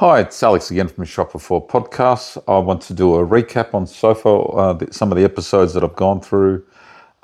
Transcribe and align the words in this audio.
Hi, 0.00 0.20
it's 0.20 0.42
Alex 0.42 0.70
again 0.70 0.88
from 0.88 1.04
the 1.04 1.06
Shot 1.06 1.32
Before 1.32 1.66
Podcasts. 1.66 2.36
I 2.46 2.58
want 2.58 2.82
to 2.82 2.92
do 2.92 3.14
a 3.14 3.26
recap 3.26 3.72
on 3.72 3.86
so 3.86 4.14
far 4.14 4.58
uh, 4.58 4.78
some 4.90 5.10
of 5.10 5.16
the 5.16 5.24
episodes 5.24 5.72
that 5.72 5.82
I've 5.82 5.96
gone 5.96 6.20
through 6.20 6.62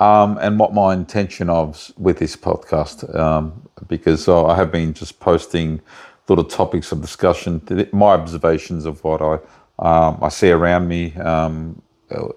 um, 0.01 0.39
and 0.41 0.59
what 0.59 0.73
my 0.73 0.95
intention 0.95 1.51
of 1.51 1.93
with 1.99 2.19
this 2.19 2.35
podcast, 2.35 3.15
um, 3.15 3.69
because 3.89 4.27
uh, 4.27 4.47
I 4.47 4.57
have 4.57 4.73
been 4.73 4.95
just 4.95 5.21
posting 5.21 5.83
little 6.29 6.45
topics 6.45 6.91
of 6.93 7.03
discussion, 7.03 7.61
my 7.93 8.15
observations 8.15 8.87
of 8.87 9.05
what 9.05 9.21
I 9.21 9.35
um, 9.79 10.19
I 10.23 10.31
see 10.31 10.51
around 10.51 10.89
me 10.89 11.15
um, 11.17 11.83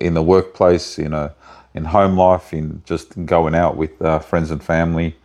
in 0.02 0.16
the 0.16 0.22
workplace, 0.22 1.00
in 1.00 1.14
in 1.76 1.86
home 1.86 2.18
life, 2.18 2.52
in 2.52 2.82
just 2.84 3.26
going 3.26 3.56
out 3.56 3.78
with 3.78 4.02
uh, 4.02 4.20
friends 4.20 4.52
and 4.52 4.62
family, 4.62 5.16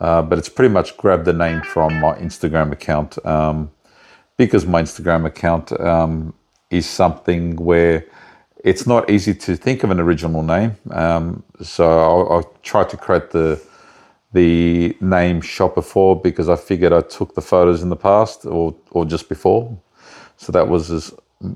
uh, 0.00 0.22
but 0.22 0.38
it's 0.38 0.48
pretty 0.48 0.72
much 0.72 0.96
grabbed 0.96 1.24
the 1.24 1.32
name 1.32 1.62
from 1.62 1.98
my 2.00 2.14
Instagram 2.16 2.72
account 2.72 3.24
um, 3.26 3.70
because 4.36 4.66
my 4.66 4.82
Instagram 4.82 5.26
account 5.26 5.72
um, 5.80 6.34
is 6.70 6.86
something 6.86 7.56
where 7.56 8.06
it's 8.62 8.86
not 8.86 9.10
easy 9.10 9.34
to 9.34 9.56
think 9.56 9.82
of 9.84 9.90
an 9.90 10.00
original 10.00 10.42
name. 10.42 10.76
Um, 10.90 11.42
so 11.62 12.28
I, 12.28 12.38
I 12.38 12.42
try 12.62 12.84
to 12.84 12.96
create 12.96 13.30
the 13.30 13.60
the 14.32 14.96
name 15.00 15.40
Shot 15.40 15.74
Before 15.74 16.20
because 16.20 16.48
I 16.48 16.56
figured 16.56 16.92
I 16.92 17.00
took 17.00 17.34
the 17.34 17.40
photos 17.40 17.82
in 17.82 17.88
the 17.88 17.96
past 17.96 18.46
or, 18.46 18.74
or 18.90 19.04
just 19.04 19.28
before. 19.28 19.76
So 20.36 20.52
that 20.52 20.68
was 20.68 20.90
as 20.90 21.12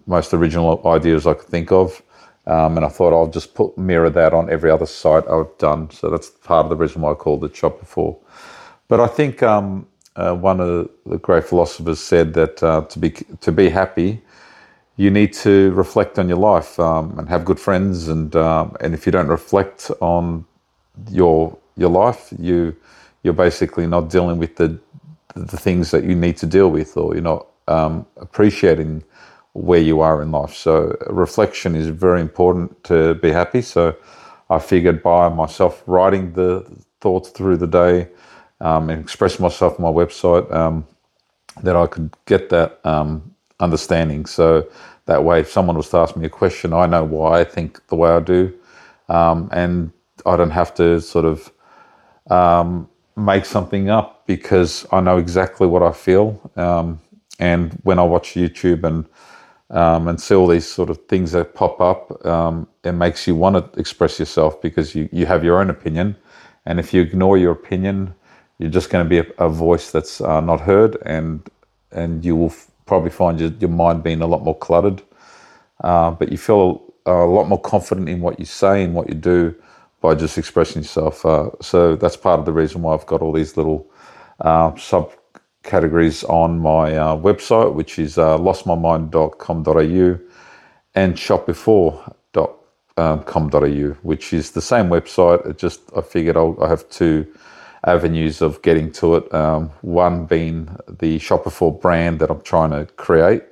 most 0.06 0.34
original 0.34 0.80
ideas 0.86 1.26
I 1.26 1.34
could 1.34 1.48
think 1.48 1.70
of. 1.72 2.02
Um, 2.46 2.76
and 2.76 2.84
I 2.84 2.88
thought 2.88 3.14
I'll 3.14 3.30
just 3.30 3.54
put 3.54 3.78
mirror 3.78 4.10
that 4.10 4.34
on 4.34 4.50
every 4.50 4.70
other 4.70 4.86
site 4.86 5.26
I've 5.28 5.56
done. 5.58 5.90
So 5.90 6.10
that's 6.10 6.30
part 6.30 6.66
of 6.66 6.70
the 6.70 6.76
reason 6.76 7.00
why 7.00 7.12
I 7.12 7.14
called 7.14 7.44
it 7.44 7.56
Shot 7.56 7.80
Before. 7.80 8.18
But 8.88 9.00
I 9.00 9.06
think 9.06 9.42
um, 9.42 9.86
uh, 10.16 10.34
one 10.34 10.60
of 10.60 10.90
the 11.06 11.18
great 11.18 11.44
philosophers 11.44 12.00
said 12.00 12.34
that 12.34 12.62
uh, 12.62 12.82
to 12.82 12.98
be 12.98 13.10
to 13.40 13.50
be 13.50 13.70
happy, 13.70 14.20
you 14.96 15.10
need 15.10 15.32
to 15.34 15.72
reflect 15.72 16.18
on 16.18 16.28
your 16.28 16.38
life 16.38 16.78
um, 16.78 17.18
and 17.18 17.28
have 17.30 17.46
good 17.46 17.58
friends. 17.58 18.08
And 18.08 18.36
um, 18.36 18.76
and 18.80 18.92
if 18.92 19.06
you 19.06 19.12
don't 19.12 19.28
reflect 19.28 19.90
on 20.00 20.44
your 21.10 21.56
your 21.76 21.90
life, 21.90 22.32
you 22.38 22.76
you're 23.22 23.32
basically 23.34 23.86
not 23.86 24.10
dealing 24.10 24.38
with 24.38 24.56
the 24.56 24.78
the 25.34 25.56
things 25.56 25.90
that 25.90 26.04
you 26.04 26.14
need 26.14 26.36
to 26.38 26.46
deal 26.46 26.70
with, 26.70 26.96
or 26.96 27.14
you're 27.14 27.22
not 27.22 27.46
um, 27.68 28.06
appreciating 28.16 29.02
where 29.52 29.80
you 29.80 30.00
are 30.00 30.22
in 30.22 30.30
life. 30.30 30.54
So 30.54 30.96
reflection 31.08 31.74
is 31.74 31.88
very 31.88 32.20
important 32.20 32.82
to 32.84 33.14
be 33.14 33.30
happy. 33.30 33.62
So 33.62 33.96
I 34.50 34.58
figured 34.58 35.02
by 35.02 35.28
myself 35.28 35.82
writing 35.86 36.32
the 36.32 36.64
thoughts 37.00 37.30
through 37.30 37.58
the 37.58 37.66
day 37.66 38.08
um, 38.60 38.90
and 38.90 39.00
expressing 39.00 39.42
myself 39.42 39.78
on 39.78 39.82
my 39.82 39.90
website 39.90 40.52
um, 40.52 40.86
that 41.62 41.76
I 41.76 41.86
could 41.86 42.10
get 42.26 42.50
that 42.50 42.84
um, 42.84 43.34
understanding. 43.60 44.26
So 44.26 44.68
that 45.06 45.22
way, 45.24 45.40
if 45.40 45.50
someone 45.50 45.76
was 45.76 45.88
to 45.90 45.98
ask 45.98 46.16
me 46.16 46.26
a 46.26 46.30
question, 46.30 46.72
I 46.72 46.86
know 46.86 47.04
why 47.04 47.40
I 47.40 47.44
think 47.44 47.86
the 47.88 47.96
way 47.96 48.10
I 48.10 48.20
do, 48.20 48.52
um, 49.08 49.48
and 49.52 49.92
I 50.26 50.36
don't 50.36 50.50
have 50.50 50.74
to 50.74 51.00
sort 51.00 51.24
of 51.24 51.52
um, 52.30 52.88
make 53.16 53.44
something 53.44 53.90
up 53.90 54.26
because 54.26 54.86
I 54.92 55.00
know 55.00 55.18
exactly 55.18 55.66
what 55.66 55.82
I 55.82 55.92
feel. 55.92 56.40
Um, 56.56 57.00
and 57.40 57.72
when 57.84 57.98
I 57.98 58.04
watch 58.04 58.34
YouTube 58.34 58.84
and 58.84 59.06
um, 59.70 60.08
and 60.08 60.20
see 60.20 60.34
all 60.34 60.46
these 60.48 60.66
sort 60.66 60.90
of 60.90 60.98
things 61.08 61.32
that 61.32 61.54
pop 61.54 61.80
up, 61.80 62.24
um, 62.26 62.68
it 62.84 62.92
makes 62.92 63.26
you 63.26 63.34
want 63.34 63.56
to 63.74 63.80
express 63.80 64.18
yourself 64.18 64.62
because 64.62 64.94
you, 64.94 65.08
you 65.12 65.26
have 65.26 65.44
your 65.44 65.60
own 65.60 65.70
opinion. 65.70 66.16
And 66.66 66.80
if 66.80 66.94
you 66.94 67.02
ignore 67.02 67.38
your 67.38 67.52
opinion, 67.52 68.14
you're 68.58 68.70
just 68.70 68.90
going 68.90 69.04
to 69.04 69.10
be 69.10 69.18
a, 69.18 69.46
a 69.46 69.48
voice 69.48 69.90
that's 69.92 70.20
uh, 70.20 70.40
not 70.40 70.60
heard, 70.62 70.98
and 71.06 71.42
and 71.92 72.24
you 72.24 72.36
will 72.36 72.50
f- 72.50 72.70
probably 72.86 73.10
find 73.10 73.40
your, 73.40 73.50
your 73.60 73.70
mind 73.70 74.02
being 74.04 74.22
a 74.22 74.26
lot 74.26 74.44
more 74.44 74.58
cluttered. 74.58 75.02
Uh, 75.84 76.12
but 76.12 76.32
you 76.32 76.38
feel 76.38 76.82
a, 77.06 77.12
a 77.12 77.26
lot 77.26 77.48
more 77.48 77.60
confident 77.60 78.08
in 78.08 78.20
what 78.20 78.38
you 78.40 78.46
say 78.46 78.84
and 78.84 78.94
what 78.94 79.08
you 79.08 79.14
do 79.14 79.54
by 80.04 80.14
just 80.14 80.36
expressing 80.36 80.82
yourself. 80.82 81.24
Uh, 81.24 81.48
so 81.62 81.96
that's 81.96 82.14
part 82.14 82.38
of 82.38 82.44
the 82.44 82.52
reason 82.52 82.82
why 82.82 82.92
I've 82.92 83.06
got 83.06 83.22
all 83.22 83.32
these 83.32 83.56
little 83.56 83.90
uh, 84.40 84.72
subcategories 84.72 86.28
on 86.28 86.58
my 86.58 86.94
uh, 86.94 87.16
website, 87.16 87.72
which 87.72 87.98
is 87.98 88.18
uh, 88.18 88.36
lostmymind.com.au 88.36 90.18
and 90.94 91.14
shotbefore.com.au, 91.14 93.96
which 94.02 94.34
is 94.34 94.50
the 94.50 94.60
same 94.60 94.90
website. 94.90 95.48
It 95.48 95.56
just 95.56 95.80
I 95.96 96.02
figured 96.02 96.36
I'll, 96.36 96.62
I 96.62 96.68
have 96.68 96.86
two 96.90 97.26
avenues 97.86 98.42
of 98.42 98.60
getting 98.60 98.92
to 98.92 99.14
it. 99.14 99.32
Um, 99.32 99.70
one 99.80 100.26
being 100.26 100.68
the 100.86 101.18
Shot 101.18 101.44
Before 101.44 101.72
brand 101.72 102.20
that 102.20 102.30
I'm 102.30 102.42
trying 102.42 102.72
to 102.72 102.84
create, 102.96 103.44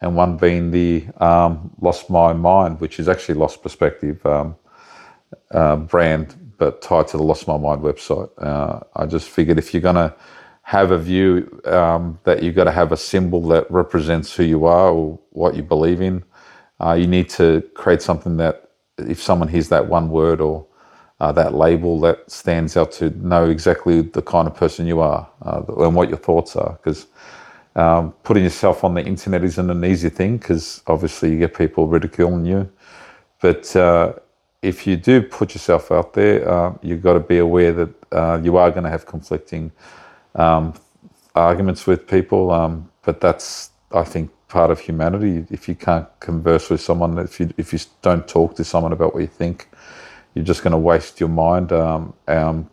and 0.00 0.16
one 0.16 0.38
being 0.38 0.70
the 0.70 1.04
um, 1.18 1.72
Lost 1.78 2.08
My 2.08 2.32
Mind, 2.32 2.80
which 2.80 2.98
is 2.98 3.06
actually 3.06 3.34
Lost 3.34 3.62
Perspective. 3.62 4.24
Um, 4.24 4.56
uh, 5.52 5.76
brand, 5.76 6.54
but 6.58 6.82
tied 6.82 7.08
to 7.08 7.16
the 7.16 7.22
Lost 7.22 7.46
My 7.48 7.56
Mind 7.56 7.82
website. 7.82 8.30
Uh, 8.38 8.80
I 8.96 9.06
just 9.06 9.28
figured 9.28 9.58
if 9.58 9.72
you're 9.74 9.80
going 9.80 9.96
to 9.96 10.14
have 10.62 10.90
a 10.90 10.98
view 10.98 11.60
um, 11.64 12.18
that 12.24 12.42
you've 12.42 12.54
got 12.54 12.64
to 12.64 12.70
have 12.72 12.92
a 12.92 12.96
symbol 12.96 13.42
that 13.48 13.70
represents 13.70 14.34
who 14.34 14.44
you 14.44 14.66
are 14.66 14.90
or 14.90 15.18
what 15.30 15.54
you 15.56 15.62
believe 15.62 16.00
in, 16.00 16.22
uh, 16.80 16.92
you 16.92 17.06
need 17.06 17.28
to 17.28 17.62
create 17.74 18.02
something 18.02 18.36
that 18.36 18.70
if 18.98 19.22
someone 19.22 19.48
hears 19.48 19.68
that 19.68 19.86
one 19.88 20.10
word 20.10 20.40
or 20.40 20.66
uh, 21.20 21.32
that 21.32 21.54
label 21.54 22.00
that 22.00 22.30
stands 22.30 22.76
out 22.76 22.92
to 22.92 23.10
know 23.26 23.48
exactly 23.48 24.00
the 24.02 24.22
kind 24.22 24.48
of 24.48 24.54
person 24.54 24.86
you 24.86 25.00
are 25.00 25.28
uh, 25.42 25.62
and 25.78 25.94
what 25.94 26.08
your 26.08 26.18
thoughts 26.18 26.56
are. 26.56 26.72
Because 26.82 27.06
um, 27.76 28.12
putting 28.22 28.42
yourself 28.42 28.84
on 28.84 28.94
the 28.94 29.04
internet 29.04 29.44
isn't 29.44 29.70
an 29.70 29.84
easy 29.84 30.08
thing 30.08 30.38
because 30.38 30.82
obviously 30.86 31.30
you 31.32 31.38
get 31.38 31.54
people 31.54 31.86
ridiculing 31.88 32.46
you. 32.46 32.70
But 33.40 33.74
uh, 33.76 34.14
if 34.62 34.86
you 34.86 34.96
do 34.96 35.22
put 35.22 35.54
yourself 35.54 35.90
out 35.90 36.12
there, 36.12 36.48
uh, 36.48 36.74
you've 36.82 37.02
got 37.02 37.14
to 37.14 37.20
be 37.20 37.38
aware 37.38 37.72
that 37.72 38.12
uh, 38.12 38.40
you 38.42 38.56
are 38.56 38.70
going 38.70 38.84
to 38.84 38.90
have 38.90 39.06
conflicting 39.06 39.72
um, 40.34 40.74
arguments 41.34 41.86
with 41.86 42.06
people. 42.06 42.50
Um, 42.50 42.90
but 43.02 43.20
that's, 43.20 43.70
I 43.92 44.04
think, 44.04 44.30
part 44.48 44.70
of 44.70 44.80
humanity. 44.80 45.46
If 45.50 45.68
you 45.68 45.74
can't 45.74 46.06
converse 46.20 46.68
with 46.68 46.80
someone, 46.80 47.18
if 47.18 47.40
you 47.40 47.50
if 47.56 47.72
you 47.72 47.78
don't 48.02 48.26
talk 48.28 48.56
to 48.56 48.64
someone 48.64 48.92
about 48.92 49.14
what 49.14 49.20
you 49.20 49.26
think, 49.26 49.68
you're 50.34 50.44
just 50.44 50.62
going 50.62 50.72
to 50.72 50.78
waste 50.78 51.20
your 51.20 51.30
mind 51.30 51.72
um, 51.72 52.12
um, 52.28 52.68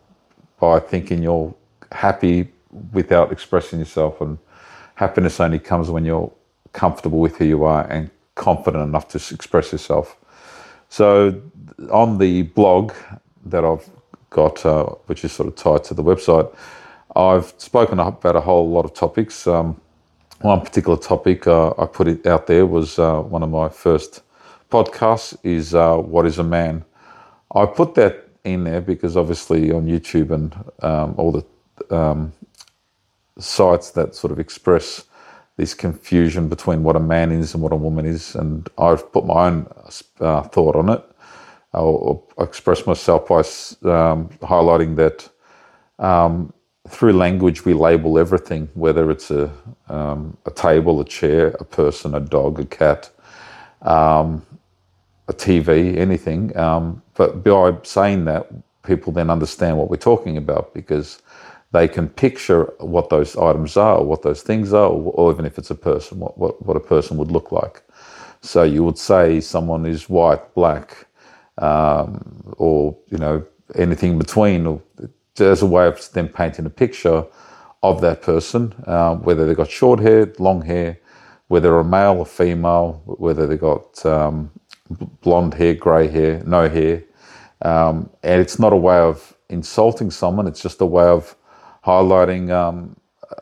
by 0.60 0.80
thinking 0.80 1.22
you're 1.22 1.54
happy 1.92 2.48
without 2.92 3.32
expressing 3.32 3.78
yourself. 3.78 4.20
And 4.20 4.38
happiness 4.96 5.40
only 5.40 5.58
comes 5.58 5.90
when 5.90 6.04
you're 6.04 6.30
comfortable 6.74 7.20
with 7.20 7.38
who 7.38 7.46
you 7.46 7.64
are 7.64 7.86
and 7.90 8.10
confident 8.34 8.84
enough 8.84 9.08
to 9.08 9.34
express 9.34 9.72
yourself. 9.72 10.16
So 10.88 11.40
on 11.90 12.18
the 12.18 12.42
blog 12.42 12.92
that 13.46 13.64
I've 13.64 13.88
got, 14.30 14.64
uh, 14.64 14.84
which 15.06 15.24
is 15.24 15.32
sort 15.32 15.48
of 15.48 15.56
tied 15.56 15.84
to 15.84 15.94
the 15.94 16.02
website, 16.02 16.54
I've 17.16 17.52
spoken 17.58 17.98
about 17.98 18.36
a 18.36 18.40
whole 18.40 18.68
lot 18.70 18.84
of 18.84 18.94
topics. 18.94 19.46
Um, 19.46 19.80
one 20.40 20.60
particular 20.60 20.96
topic 20.96 21.46
uh, 21.46 21.74
I 21.78 21.86
put 21.86 22.08
it 22.08 22.26
out 22.26 22.46
there 22.46 22.66
was 22.66 22.98
uh, 22.98 23.20
one 23.22 23.42
of 23.42 23.50
my 23.50 23.68
first 23.68 24.22
podcasts 24.70 25.36
is 25.42 25.74
uh, 25.74 25.96
What 25.96 26.26
is 26.26 26.38
a 26.38 26.44
Man? 26.44 26.84
I 27.54 27.66
put 27.66 27.94
that 27.94 28.28
in 28.44 28.64
there 28.64 28.80
because 28.80 29.16
obviously 29.16 29.72
on 29.72 29.86
YouTube 29.86 30.30
and 30.30 30.54
um, 30.82 31.14
all 31.16 31.32
the 31.32 31.94
um, 31.96 32.32
sites 33.38 33.90
that 33.92 34.14
sort 34.14 34.32
of 34.32 34.38
express 34.38 35.04
this 35.58 35.74
confusion 35.74 36.48
between 36.48 36.84
what 36.84 36.96
a 36.96 37.00
man 37.00 37.32
is 37.32 37.52
and 37.52 37.62
what 37.62 37.72
a 37.72 37.76
woman 37.76 38.06
is, 38.06 38.36
and 38.36 38.68
I've 38.78 39.12
put 39.12 39.26
my 39.26 39.48
own 39.48 39.66
uh, 40.20 40.42
thought 40.42 40.76
on 40.76 40.88
it. 40.88 41.04
I'll, 41.74 42.24
I'll 42.38 42.44
express 42.44 42.86
myself 42.86 43.28
by 43.28 43.40
um, 43.90 44.28
highlighting 44.40 44.94
that 44.96 45.28
um, 45.98 46.52
through 46.88 47.12
language 47.12 47.64
we 47.64 47.74
label 47.74 48.20
everything, 48.20 48.68
whether 48.74 49.10
it's 49.10 49.32
a, 49.32 49.52
um, 49.88 50.36
a 50.46 50.50
table, 50.52 51.00
a 51.00 51.04
chair, 51.04 51.48
a 51.58 51.64
person, 51.64 52.14
a 52.14 52.20
dog, 52.20 52.60
a 52.60 52.64
cat, 52.64 53.10
um, 53.82 54.46
a 55.26 55.32
TV, 55.32 55.96
anything. 55.96 56.56
Um, 56.56 57.02
but 57.14 57.42
by 57.42 57.76
saying 57.82 58.26
that, 58.26 58.46
people 58.84 59.12
then 59.12 59.28
understand 59.28 59.76
what 59.76 59.90
we're 59.90 59.96
talking 59.96 60.36
about 60.36 60.72
because 60.72 61.20
they 61.72 61.86
can 61.86 62.08
picture 62.08 62.64
what 62.78 63.10
those 63.10 63.36
items 63.36 63.76
are, 63.76 64.02
what 64.02 64.22
those 64.22 64.42
things 64.42 64.72
are, 64.72 64.88
or, 64.88 65.30
even 65.32 65.44
if 65.44 65.58
it's 65.58 65.70
a 65.70 65.74
person, 65.74 66.18
what, 66.18 66.38
what, 66.38 66.64
what 66.64 66.76
a 66.76 66.80
person 66.80 67.16
would 67.18 67.30
look 67.30 67.52
like. 67.52 67.82
So 68.40 68.62
you 68.62 68.84
would 68.84 68.98
say 68.98 69.40
someone 69.40 69.84
is 69.84 70.08
white, 70.08 70.54
black, 70.54 71.06
um, 71.58 72.54
or 72.56 72.96
you 73.08 73.18
know 73.18 73.44
anything 73.74 74.12
in 74.12 74.18
between. 74.18 74.80
As 75.40 75.62
a 75.62 75.66
way 75.66 75.86
of 75.86 76.12
them 76.12 76.28
painting 76.28 76.66
a 76.66 76.70
picture 76.70 77.24
of 77.82 78.00
that 78.00 78.22
person, 78.22 78.74
uh, 78.86 79.14
whether 79.16 79.46
they've 79.46 79.56
got 79.56 79.70
short 79.70 80.00
hair, 80.00 80.32
long 80.38 80.62
hair, 80.62 80.98
whether 81.48 81.78
a 81.78 81.84
male 81.84 82.18
or 82.18 82.26
female, 82.26 83.02
whether 83.06 83.46
they've 83.46 83.60
got 83.60 84.04
um, 84.04 84.50
blonde 85.22 85.54
hair, 85.54 85.74
grey 85.74 86.08
hair, 86.08 86.42
no 86.44 86.68
hair. 86.68 87.02
Um, 87.62 88.10
and 88.22 88.40
it's 88.40 88.58
not 88.58 88.72
a 88.72 88.76
way 88.76 88.98
of 88.98 89.36
insulting 89.48 90.10
someone, 90.10 90.46
it's 90.46 90.62
just 90.62 90.80
a 90.80 90.86
way 90.86 91.06
of 91.06 91.34
highlighting 91.84 92.50
um, 92.50 92.96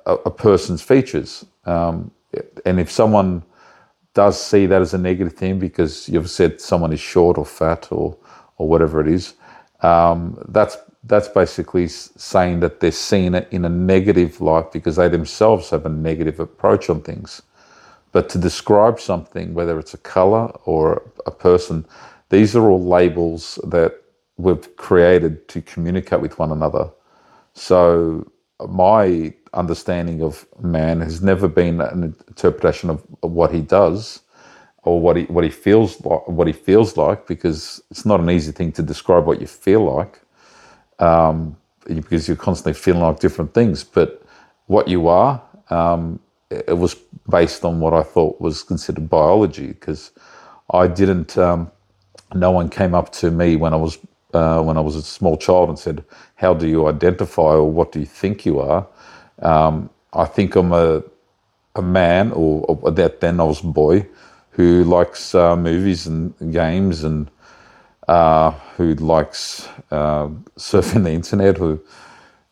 a, 0.07 0.15
a, 0.15 0.31
person's 0.31 0.83
features. 0.83 1.45
Um, 1.65 2.11
and 2.65 2.79
if 2.79 2.91
someone 2.91 3.43
does 4.15 4.41
see 4.41 4.67
that 4.67 4.83
as 4.83 4.95
a 4.95 4.99
negative 4.99 5.35
thing 5.35 5.59
because 5.59 6.09
you've 6.09 6.31
said 6.31 6.61
someone 6.61 6.93
is 6.93 7.01
short 7.01 7.39
or 7.39 7.45
fat 7.45 7.89
or, 7.91 8.17
or 8.59 8.69
whatever 8.69 9.01
it 9.01 9.09
is, 9.09 9.35
um, 9.83 10.43
that's 10.49 10.77
that's 11.05 11.29
basically 11.29 11.87
saying 11.87 12.61
that 12.61 12.81
they're 12.81 12.91
seeing 12.91 13.35
it 13.35 13.47
in 13.53 13.65
a 13.65 13.69
negative 13.69 14.41
light 14.41 14.73
because 14.73 14.97
they 14.97 15.09
themselves 15.09 15.71
have 15.71 15.87
a 15.87 15.89
negative 15.89 16.41
approach 16.41 16.91
on 16.91 17.01
things. 17.01 17.43
But 18.11 18.29
to 18.31 18.39
describe 18.39 18.99
something, 18.99 19.55
whether 19.55 19.79
it's 19.79 19.95
a 19.95 19.99
color 19.99 20.47
or 20.65 21.03
a 21.27 21.31
person, 21.31 21.87
these 22.31 22.57
are 22.57 22.69
all 22.69 22.83
labels 22.83 23.61
that 23.65 24.03
we've 24.37 24.77
created 24.77 25.47
to 25.49 25.63
communicate 25.63 26.21
with 26.21 26.39
one 26.39 26.51
another. 26.51 26.91
So 27.57 28.31
my 28.69 29.35
understanding 29.55 30.23
of 30.23 30.47
man 30.61 31.01
has 31.01 31.23
never 31.23 31.49
been 31.49 31.81
an 31.81 32.15
interpretation 32.29 32.91
of, 32.91 33.05
what 33.23 33.53
he 33.53 33.63
does 33.63 34.21
or 34.85 35.01
what 35.01 35.17
he 35.17 35.25
what 35.25 35.43
he 35.43 35.51
feels 35.51 36.01
like 36.05 36.29
what 36.29 36.47
he 36.47 36.53
feels 36.53 36.97
like 36.97 37.27
because 37.27 37.83
it's 37.91 38.07
not 38.07 38.21
an 38.21 38.31
easy 38.31 38.53
thing 38.53 38.71
to 38.73 38.83
describe 38.83 39.27
what 39.27 39.41
you 39.41 39.47
feel 39.49 39.83
like 39.97 40.21
um, 41.01 41.57
because 41.87 42.29
you're 42.29 42.37
constantly 42.37 42.75
feeling 42.75 43.03
like 43.03 43.21
different 43.21 43.55
things. 43.55 43.85
But 43.85 44.23
what 44.67 44.89
you 44.89 45.09
are, 45.09 45.43
um, 45.71 46.21
it 46.51 46.79
was 46.79 46.95
based 47.29 47.65
on 47.65 47.81
what 47.81 47.95
I 47.95 48.03
thought 48.03 48.41
was 48.41 48.63
considered 48.63 49.09
biology 49.09 49.69
because 49.69 50.13
I 50.71 50.87
didn't. 50.89 51.37
Um, 51.39 51.71
no 52.35 52.51
one 52.51 52.69
came 52.69 52.95
up 52.95 53.13
to 53.15 53.31
me 53.31 53.57
when 53.57 53.73
I 53.73 53.77
was 53.77 53.99
uh, 54.35 54.63
when 54.63 54.77
I 54.77 54.81
was 54.81 54.97
a 54.97 55.03
small 55.03 55.37
child 55.37 55.69
and 55.69 55.79
said, 55.79 56.05
"How 56.37 56.55
do 56.55 56.67
you 56.67 56.87
identify 56.89 57.55
or 57.55 57.71
what 57.71 57.93
do 57.93 58.01
you 58.01 58.07
think 58.07 58.45
you 58.47 58.61
are?" 58.61 58.87
Um, 59.41 59.91
I 60.13 60.25
think 60.25 60.57
I'm 60.57 60.73
a 60.73 61.03
a 61.77 61.83
man, 61.83 62.33
or, 62.33 62.65
or, 62.69 62.91
that 62.91 63.21
then 63.21 63.39
I 63.39 63.45
was 63.45 63.63
a 63.63 63.67
boy 63.67 64.07
who 64.51 64.85
likes 64.85 65.35
uh, 65.35 65.55
movies 65.55 66.07
and 66.07 66.33
games 66.51 67.05
and 67.05 67.31
uh, 68.09 68.53
who 68.77 68.95
likes 68.95 69.69
uh, 69.91 70.29
surfing 70.57 71.05
the 71.05 71.11
internet, 71.11 71.59
who 71.59 71.81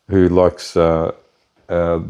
who 0.07 0.29
likes 0.29 0.77
uh, 0.77 1.11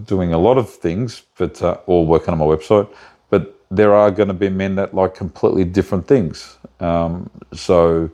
doing 0.05 0.33
a 0.33 0.37
lot 0.37 0.57
of 0.57 0.69
things, 0.69 1.23
but 1.37 1.61
or 1.85 2.05
working 2.05 2.33
on 2.33 2.37
my 2.39 2.45
website. 2.45 2.87
But 3.29 3.55
there 3.71 3.93
are 3.93 4.11
going 4.11 4.27
to 4.27 4.33
be 4.33 4.49
men 4.49 4.75
that 4.75 4.93
like 4.93 5.15
completely 5.15 5.63
different 5.63 6.07
things. 6.07 6.57
Um, 6.81 7.29
so 7.53 8.11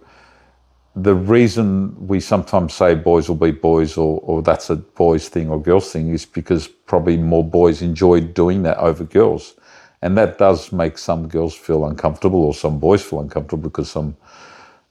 the 0.96 1.16
reason 1.16 1.96
we 2.08 2.20
sometimes 2.20 2.74
say 2.74 2.96
boys 2.96 3.30
will 3.30 3.38
be 3.38 3.52
boys 3.52 3.98
or, 3.98 4.20
or 4.22 4.42
that's 4.42 4.70
a 4.70 4.76
boys 4.76 5.30
thing 5.30 5.50
or 5.50 5.62
girls 5.62 5.92
thing 5.92 6.10
is 6.10 6.26
because 6.26 6.68
probably 6.68 7.16
more 7.16 7.44
boys 7.44 7.82
enjoy 7.82 8.20
doing 8.20 8.64
that 8.64 8.78
over 8.78 9.06
girls. 9.06 9.56
And 10.02 10.18
that 10.18 10.38
does 10.38 10.72
make 10.72 10.98
some 10.98 11.28
girls 11.28 11.56
feel 11.56 11.86
uncomfortable 11.86 12.44
or 12.44 12.54
some 12.54 12.80
boys 12.80 13.02
feel 13.04 13.22
uncomfortable 13.22 13.70
because 13.70 13.90
some 13.90 14.18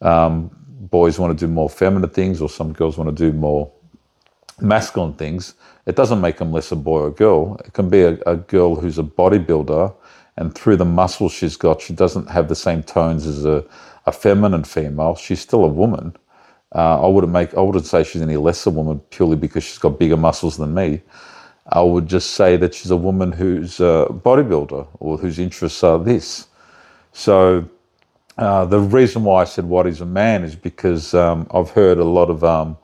um, 0.00 0.50
boys 0.68 1.18
want 1.18 1.38
to 1.38 1.46
do 1.46 1.52
more 1.52 1.68
feminine 1.68 2.08
things 2.08 2.40
or 2.40 2.48
some 2.48 2.72
girls 2.72 2.96
want 2.96 3.14
to 3.14 3.30
do 3.30 3.36
more 3.36 3.70
masculine 4.60 5.12
things. 5.14 5.54
It 5.84 5.96
doesn't 5.96 6.20
make 6.20 6.38
them 6.38 6.52
less 6.52 6.72
a 6.72 6.76
boy 6.76 7.00
or 7.00 7.10
girl. 7.10 7.60
It 7.64 7.74
can 7.74 7.90
be 7.90 8.02
a, 8.02 8.18
a 8.26 8.36
girl 8.36 8.76
who's 8.76 8.98
a 8.98 9.02
bodybuilder 9.02 9.94
and 10.36 10.54
through 10.54 10.76
the 10.76 10.84
muscles 10.84 11.32
she's 11.32 11.56
got, 11.56 11.82
she 11.82 11.92
doesn't 11.92 12.30
have 12.30 12.48
the 12.48 12.54
same 12.54 12.82
tones 12.82 13.26
as 13.26 13.44
a, 13.44 13.64
a 14.06 14.12
feminine 14.12 14.64
female. 14.64 15.14
She's 15.16 15.40
still 15.40 15.64
a 15.64 15.68
woman. 15.68 16.16
Uh, 16.74 17.04
I 17.04 17.08
wouldn't 17.08 17.32
make. 17.32 17.54
I 17.54 17.60
wouldn't 17.60 17.86
say 17.86 18.04
she's 18.04 18.22
any 18.22 18.36
less 18.36 18.66
a 18.66 18.70
woman 18.70 19.00
purely 19.10 19.36
because 19.36 19.64
she's 19.64 19.78
got 19.78 19.98
bigger 19.98 20.16
muscles 20.16 20.56
than 20.56 20.72
me. 20.74 21.02
I 21.72 21.80
would 21.82 22.08
just 22.08 22.32
say 22.32 22.56
that 22.56 22.74
she's 22.74 22.90
a 22.90 22.96
woman 22.96 23.32
who's 23.32 23.80
a 23.80 24.06
bodybuilder 24.10 24.86
or 24.98 25.18
whose 25.18 25.38
interests 25.38 25.84
are 25.84 25.98
this. 25.98 26.48
So 27.12 27.68
uh, 28.38 28.64
the 28.64 28.80
reason 28.80 29.24
why 29.24 29.42
I 29.42 29.44
said 29.44 29.64
what 29.64 29.86
is 29.86 30.00
a 30.00 30.06
man 30.06 30.42
is 30.42 30.56
because 30.56 31.14
um, 31.14 31.46
I've 31.52 31.70
heard 31.70 31.98
a 31.98 32.04
lot 32.04 32.30
of 32.30 32.42
um, 32.42 32.76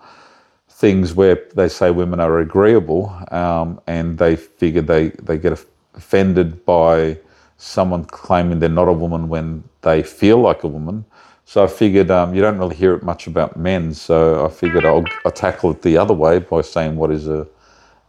things 0.68 1.14
where 1.14 1.42
they 1.54 1.68
say 1.68 1.90
women 1.90 2.20
are 2.20 2.40
agreeable 2.40 3.16
um, 3.30 3.80
and 3.86 4.18
they 4.18 4.36
figure 4.36 4.82
they, 4.82 5.08
they 5.22 5.38
get 5.38 5.58
offended 5.94 6.64
by 6.64 7.18
someone 7.58 8.04
claiming 8.04 8.58
they're 8.58 8.68
not 8.68 8.88
a 8.88 8.92
woman 8.92 9.28
when 9.28 9.64
they 9.82 10.02
feel 10.02 10.38
like 10.38 10.62
a 10.64 10.68
woman. 10.68 11.04
So 11.44 11.62
I 11.62 11.68
figured 11.68 12.10
um, 12.10 12.34
you 12.34 12.40
don't 12.40 12.58
really 12.58 12.74
hear 12.74 12.94
it 12.94 13.02
much 13.02 13.26
about 13.26 13.56
men, 13.56 13.94
so 13.94 14.44
I 14.44 14.48
figured 14.48 14.84
I'll, 14.84 15.04
I'll 15.24 15.32
tackle 15.32 15.70
it 15.70 15.82
the 15.82 15.96
other 15.96 16.14
way 16.14 16.40
by 16.40 16.60
saying 16.60 16.96
what 16.96 17.12
is 17.12 17.28
a, 17.28 17.46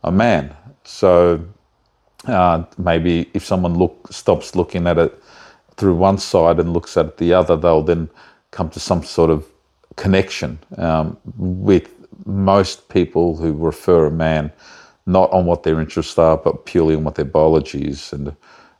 a 0.03 0.11
man. 0.11 0.55
So 0.83 1.45
uh, 2.25 2.63
maybe 2.77 3.29
if 3.33 3.45
someone 3.45 3.75
look 3.77 4.07
stops 4.11 4.55
looking 4.55 4.87
at 4.87 4.97
it 4.97 5.21
through 5.75 5.95
one 5.95 6.17
side 6.17 6.59
and 6.59 6.73
looks 6.73 6.97
at 6.97 7.05
it 7.05 7.17
the 7.17 7.33
other, 7.33 7.55
they'll 7.55 7.83
then 7.83 8.09
come 8.51 8.69
to 8.71 8.79
some 8.79 9.03
sort 9.03 9.29
of 9.29 9.45
connection 9.95 10.57
um, 10.77 11.17
with 11.37 11.89
most 12.25 12.89
people 12.89 13.35
who 13.37 13.53
refer 13.53 14.07
a 14.07 14.11
man 14.11 14.51
not 15.05 15.31
on 15.31 15.45
what 15.45 15.63
their 15.63 15.79
interests 15.79 16.17
are, 16.17 16.37
but 16.37 16.65
purely 16.65 16.95
on 16.95 17.03
what 17.03 17.15
their 17.15 17.25
biology 17.25 17.87
is. 17.87 18.11
And 18.11 18.35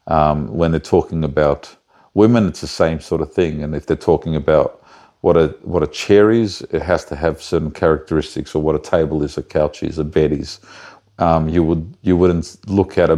um, 0.07 0.47
when 0.53 0.71
they're 0.71 0.79
talking 0.79 1.23
about 1.23 1.75
women, 2.13 2.47
it's 2.47 2.61
the 2.61 2.67
same 2.67 2.99
sort 2.99 3.21
of 3.21 3.31
thing. 3.33 3.63
And 3.63 3.75
if 3.75 3.85
they're 3.85 3.97
talking 3.97 4.35
about 4.35 4.83
what 5.21 5.37
a 5.37 5.47
what 5.63 5.83
a 5.83 5.87
chair 5.87 6.31
is, 6.31 6.61
it 6.71 6.81
has 6.81 7.05
to 7.05 7.15
have 7.15 7.41
certain 7.41 7.71
characteristics, 7.71 8.55
or 8.55 8.61
what 8.61 8.75
a 8.75 8.79
table 8.79 9.23
is, 9.23 9.37
a 9.37 9.43
couch 9.43 9.83
is, 9.83 9.97
a 9.97 10.03
bed 10.03 10.31
is. 10.31 10.59
Um, 11.19 11.49
you 11.49 11.63
would 11.63 11.95
you 12.01 12.15
wouldn't 12.15 12.57
look 12.69 12.97
at 12.97 13.09
a 13.09 13.17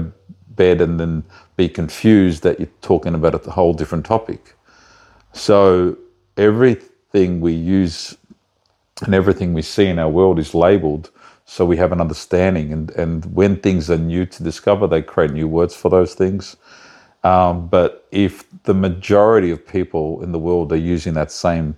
bed 0.49 0.81
and 0.81 0.99
then 0.99 1.23
be 1.57 1.69
confused 1.69 2.43
that 2.43 2.59
you're 2.59 2.69
talking 2.81 3.13
about 3.13 3.35
a 3.35 3.51
whole 3.51 3.73
different 3.73 4.05
topic. 4.05 4.55
So 5.33 5.97
everything 6.37 7.41
we 7.41 7.53
use 7.53 8.17
and 9.03 9.13
everything 9.13 9.53
we 9.53 9.61
see 9.61 9.85
in 9.85 9.99
our 9.99 10.09
world 10.09 10.39
is 10.39 10.53
labeled 10.53 11.11
so 11.45 11.65
we 11.65 11.77
have 11.77 11.91
an 11.91 11.99
understanding. 11.99 12.71
And, 12.71 12.91
and 12.91 13.25
when 13.33 13.57
things 13.57 13.89
are 13.89 13.97
new 13.97 14.25
to 14.27 14.43
discover, 14.43 14.85
they 14.85 15.01
create 15.01 15.31
new 15.31 15.47
words 15.47 15.75
for 15.75 15.89
those 15.89 16.13
things. 16.13 16.55
Um, 17.23 17.67
but 17.67 18.07
if 18.11 18.45
the 18.63 18.73
majority 18.73 19.51
of 19.51 19.65
people 19.65 20.23
in 20.23 20.31
the 20.31 20.39
world 20.39 20.71
are 20.71 20.77
using 20.77 21.13
that 21.15 21.31
same 21.31 21.77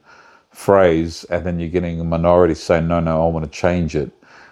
phrase 0.51 1.23
and 1.25 1.45
then 1.45 1.59
you're 1.59 1.69
getting 1.69 1.99
a 1.99 2.03
minority 2.03 2.53
saying, 2.53 2.87
no, 2.87 2.99
no, 2.99 3.25
I 3.25 3.29
want 3.31 3.45
to 3.45 3.51
change 3.51 3.95
it, 3.95 4.11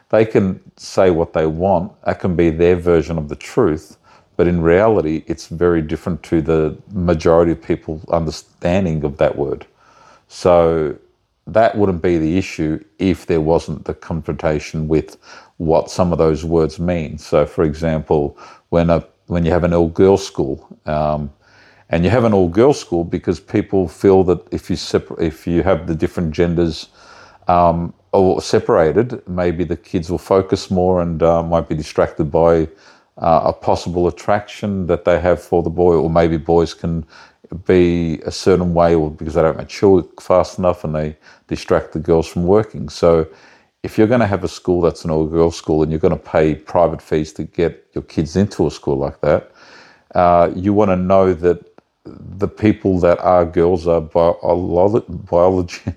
they 0.09 0.25
can 0.25 0.59
say 0.77 1.11
what 1.11 1.33
they 1.33 1.45
want. 1.45 1.99
That 2.03 2.19
can 2.19 2.35
be 2.35 2.49
their 2.49 2.75
version 2.75 3.17
of 3.17 3.29
the 3.29 3.35
truth. 3.35 3.97
But 4.35 4.47
in 4.47 4.61
reality, 4.61 5.23
it's 5.27 5.47
very 5.47 5.81
different 5.81 6.23
to 6.23 6.41
the 6.41 6.77
majority 6.91 7.51
of 7.51 7.61
people 7.61 8.01
understanding 8.11 9.03
of 9.03 9.17
that 9.17 9.37
word. 9.37 9.67
So 10.27 10.97
that 11.45 11.77
wouldn't 11.77 12.01
be 12.01 12.17
the 12.17 12.37
issue 12.37 12.83
if 12.99 13.25
there 13.25 13.41
wasn't 13.41 13.85
the 13.85 13.93
confrontation 13.93 14.87
with 14.87 15.17
what 15.57 15.91
some 15.91 16.11
of 16.11 16.17
those 16.17 16.45
words 16.45 16.79
mean. 16.79 17.17
So, 17.17 17.45
for 17.45 17.63
example, 17.63 18.37
when 18.69 18.89
a 18.89 19.05
when 19.29 19.45
you 19.45 19.51
have 19.51 19.63
an 19.63 19.73
all 19.73 19.89
girls 19.89 20.25
school, 20.25 20.55
um, 20.85 21.31
and 21.89 22.03
you 22.03 22.09
have 22.11 22.23
an 22.23 22.33
all-girls 22.33 22.79
school 22.79 23.03
because 23.03 23.39
people 23.39 23.87
feel 23.87 24.23
that 24.23 24.41
if 24.51 24.69
you 24.69 24.75
separ- 24.75 25.19
if 25.19 25.47
you 25.47 25.63
have 25.63 25.87
the 25.87 25.95
different 25.95 26.31
genders 26.31 26.89
um, 27.47 27.93
or 28.11 28.41
separated, 28.41 29.27
maybe 29.27 29.63
the 29.63 29.77
kids 29.77 30.09
will 30.09 30.19
focus 30.19 30.69
more 30.69 31.01
and 31.01 31.23
uh, 31.23 31.41
might 31.43 31.67
be 31.67 31.75
distracted 31.75 32.25
by 32.25 32.67
uh, 33.17 33.41
a 33.45 33.53
possible 33.53 34.07
attraction 34.07 34.85
that 34.87 35.03
they 35.03 35.19
have 35.19 35.41
for 35.41 35.63
the 35.63 35.69
boy, 35.69 35.95
or 35.95 36.09
maybe 36.09 36.37
boys 36.37 36.73
can 36.73 37.03
be 37.65 38.19
a 38.25 38.31
certain 38.31 38.73
way, 38.73 38.93
or 38.93 39.09
because 39.09 39.33
they 39.33 39.41
don't 39.41 39.57
mature 39.57 40.03
fast 40.21 40.59
enough 40.59 40.83
and 40.83 40.93
they 40.93 41.17
distract 41.47 41.93
the 41.93 41.99
girls 41.99 42.27
from 42.27 42.43
working. 42.43 42.87
So, 42.89 43.27
if 43.83 43.97
you're 43.97 44.07
going 44.07 44.19
to 44.19 44.27
have 44.27 44.43
a 44.43 44.47
school 44.47 44.81
that's 44.81 45.05
an 45.05 45.11
all-girls 45.11 45.55
school 45.55 45.83
and 45.83 45.91
you're 45.91 45.99
going 45.99 46.17
to 46.17 46.23
pay 46.23 46.55
private 46.55 47.01
fees 47.01 47.31
to 47.33 47.43
get 47.43 47.87
your 47.93 48.01
kids 48.03 48.35
into 48.35 48.67
a 48.67 48.71
school 48.71 48.97
like 48.97 49.21
that, 49.21 49.51
uh, 50.15 50.51
you 50.55 50.73
want 50.73 50.89
to 50.89 50.95
know 50.95 51.33
that 51.33 51.65
the 52.05 52.47
people 52.47 52.99
that 52.99 53.19
are 53.19 53.45
girls 53.45 53.87
are 53.87 54.01
biology, 54.01 55.93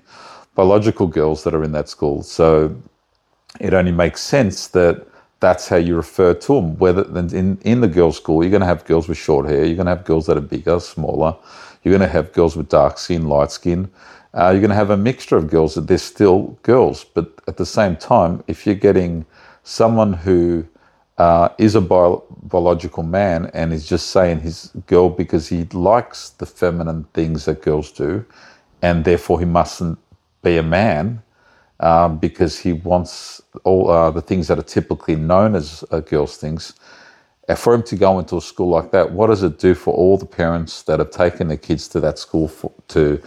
biological 0.55 1.07
girls 1.07 1.43
that 1.43 1.53
are 1.53 1.63
in 1.63 1.71
that 1.73 1.89
school. 1.89 2.23
So 2.23 2.75
it 3.59 3.73
only 3.73 3.91
makes 3.91 4.21
sense 4.21 4.67
that 4.67 5.05
that's 5.39 5.67
how 5.67 5.75
you 5.75 5.95
refer 5.95 6.33
to 6.33 6.55
them. 6.55 6.77
Whether 6.77 7.03
in, 7.35 7.57
in 7.63 7.81
the 7.81 7.87
girls' 7.87 8.17
school, 8.17 8.43
you're 8.43 8.51
going 8.51 8.61
to 8.61 8.67
have 8.67 8.85
girls 8.85 9.09
with 9.09 9.17
short 9.17 9.45
hair, 9.45 9.65
you're 9.65 9.75
going 9.75 9.87
to 9.87 9.95
have 9.95 10.05
girls 10.05 10.27
that 10.27 10.37
are 10.37 10.41
bigger, 10.41 10.79
smaller, 10.79 11.35
you're 11.83 11.91
going 11.91 12.07
to 12.07 12.13
have 12.13 12.31
girls 12.31 12.55
with 12.55 12.69
dark 12.69 12.97
skin, 12.97 13.27
light 13.27 13.51
skin. 13.51 13.91
Uh, 14.35 14.49
you're 14.49 14.61
going 14.61 14.69
to 14.69 14.75
have 14.75 14.89
a 14.89 14.97
mixture 14.97 15.37
of 15.37 15.49
girls 15.49 15.75
that 15.75 15.87
they're 15.87 15.97
still 15.97 16.57
girls. 16.63 17.03
But 17.03 17.31
at 17.47 17.57
the 17.57 17.65
same 17.65 17.95
time, 17.95 18.43
if 18.47 18.65
you're 18.65 18.75
getting 18.75 19.25
someone 19.63 20.13
who 20.13 20.65
uh, 21.17 21.49
is 21.57 21.75
a 21.75 21.81
bio- 21.81 22.23
biological 22.43 23.03
man 23.03 23.51
and 23.53 23.71
is 23.71 23.85
just 23.85 24.07
saying 24.07 24.41
he's 24.41 24.73
a 24.73 24.79
girl 24.79 25.09
because 25.09 25.47
he 25.47 25.65
likes 25.65 26.29
the 26.29 26.45
feminine 26.45 27.05
things 27.13 27.45
that 27.45 27.61
girls 27.61 27.91
do, 27.91 28.25
and 28.81 29.05
therefore 29.05 29.39
he 29.39 29.45
mustn't 29.45 29.99
be 30.41 30.57
a 30.57 30.63
man 30.63 31.21
um, 31.79 32.17
because 32.17 32.57
he 32.57 32.73
wants 32.73 33.41
all 33.63 33.89
uh, 33.89 34.09
the 34.09 34.21
things 34.21 34.47
that 34.47 34.57
are 34.57 34.63
typically 34.63 35.15
known 35.15 35.55
as 35.55 35.83
uh, 35.91 35.99
girls' 35.99 36.37
things. 36.37 36.73
And 37.47 37.59
for 37.59 37.73
him 37.73 37.83
to 37.83 37.95
go 37.95 38.19
into 38.19 38.37
a 38.37 38.41
school 38.41 38.69
like 38.69 38.91
that, 38.91 39.11
what 39.11 39.27
does 39.27 39.43
it 39.43 39.59
do 39.59 39.75
for 39.75 39.93
all 39.93 40.17
the 40.17 40.25
parents 40.25 40.83
that 40.83 40.99
have 40.99 41.11
taken 41.11 41.49
their 41.49 41.57
kids 41.57 41.87
to 41.89 41.99
that 41.99 42.17
school 42.17 42.47
for, 42.47 42.71
to 42.87 43.21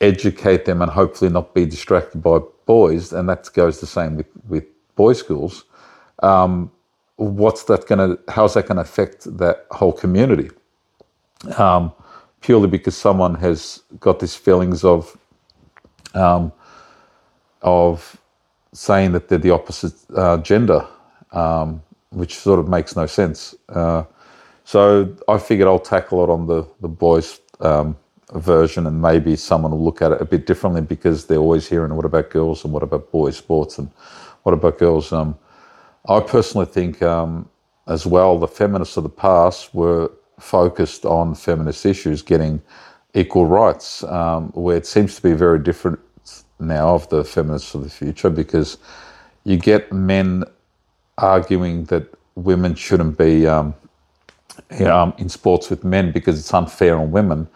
educate 0.00 0.64
them 0.64 0.82
and 0.82 0.90
hopefully 0.90 1.30
not 1.30 1.54
be 1.54 1.66
distracted 1.66 2.22
by 2.22 2.38
boys? 2.66 3.12
And 3.12 3.28
that 3.28 3.48
goes 3.52 3.80
the 3.80 3.86
same 3.86 4.16
with, 4.16 4.26
with 4.48 4.64
boys' 4.96 5.18
schools. 5.18 5.64
Um, 6.22 6.70
what's 7.16 7.64
that 7.64 7.86
going 7.86 8.16
to, 8.16 8.32
how's 8.32 8.54
that 8.54 8.66
going 8.66 8.76
to 8.76 8.82
affect 8.82 9.36
that 9.38 9.66
whole 9.70 9.92
community? 9.92 10.50
Um, 11.56 11.92
purely 12.40 12.68
because 12.68 12.96
someone 12.96 13.34
has 13.36 13.82
got 13.98 14.20
these 14.20 14.34
feelings 14.34 14.84
of, 14.84 15.16
um, 16.14 16.52
of 17.62 18.16
saying 18.72 19.12
that 19.12 19.28
they're 19.28 19.38
the 19.38 19.50
opposite 19.50 19.94
uh, 20.16 20.38
gender, 20.38 20.86
um, 21.32 21.82
which 22.10 22.36
sort 22.36 22.58
of 22.58 22.68
makes 22.68 22.96
no 22.96 23.06
sense. 23.06 23.54
Uh, 23.68 24.04
so 24.64 25.14
I 25.28 25.38
figured 25.38 25.66
I'll 25.66 25.78
tackle 25.78 26.22
it 26.22 26.30
on 26.30 26.46
the 26.46 26.64
the 26.80 26.88
boys 26.88 27.40
um, 27.60 27.96
version, 28.34 28.86
and 28.86 29.00
maybe 29.00 29.36
someone 29.36 29.72
will 29.72 29.84
look 29.84 30.02
at 30.02 30.12
it 30.12 30.20
a 30.20 30.24
bit 30.24 30.46
differently 30.46 30.80
because 30.80 31.26
they're 31.26 31.38
always 31.38 31.68
hearing 31.68 31.94
what 31.94 32.04
about 32.04 32.30
girls 32.30 32.64
and 32.64 32.72
what 32.72 32.82
about 32.82 33.10
boys 33.10 33.36
sports 33.36 33.78
and 33.78 33.90
what 34.42 34.52
about 34.52 34.78
girls. 34.78 35.12
Um, 35.12 35.36
I 36.08 36.20
personally 36.20 36.66
think 36.66 37.02
um, 37.02 37.48
as 37.86 38.06
well 38.06 38.38
the 38.38 38.48
feminists 38.48 38.96
of 38.96 39.02
the 39.02 39.08
past 39.08 39.74
were 39.74 40.10
focused 40.38 41.04
on 41.04 41.34
feminist 41.34 41.84
issues, 41.84 42.22
getting 42.22 42.62
equal 43.14 43.46
rights, 43.46 44.02
um, 44.04 44.48
where 44.52 44.76
it 44.76 44.86
seems 44.86 45.16
to 45.16 45.22
be 45.22 45.32
very 45.32 45.58
different 45.58 45.98
now 46.58 46.94
of 46.94 47.08
the 47.08 47.24
feminists 47.24 47.74
of 47.74 47.82
the 47.82 47.90
future 47.90 48.30
because 48.30 48.78
you 49.44 49.56
get 49.56 49.92
men 49.92 50.44
arguing 51.18 51.84
that 51.84 52.06
women 52.34 52.74
shouldn't 52.74 53.18
be 53.18 53.46
um, 53.46 53.74
um, 54.86 55.12
in 55.18 55.28
sports 55.28 55.70
with 55.70 55.84
men 55.84 56.12
because 56.12 56.38
it's 56.38 56.52
unfair 56.52 56.96
on 56.96 57.10
women. 57.10 57.48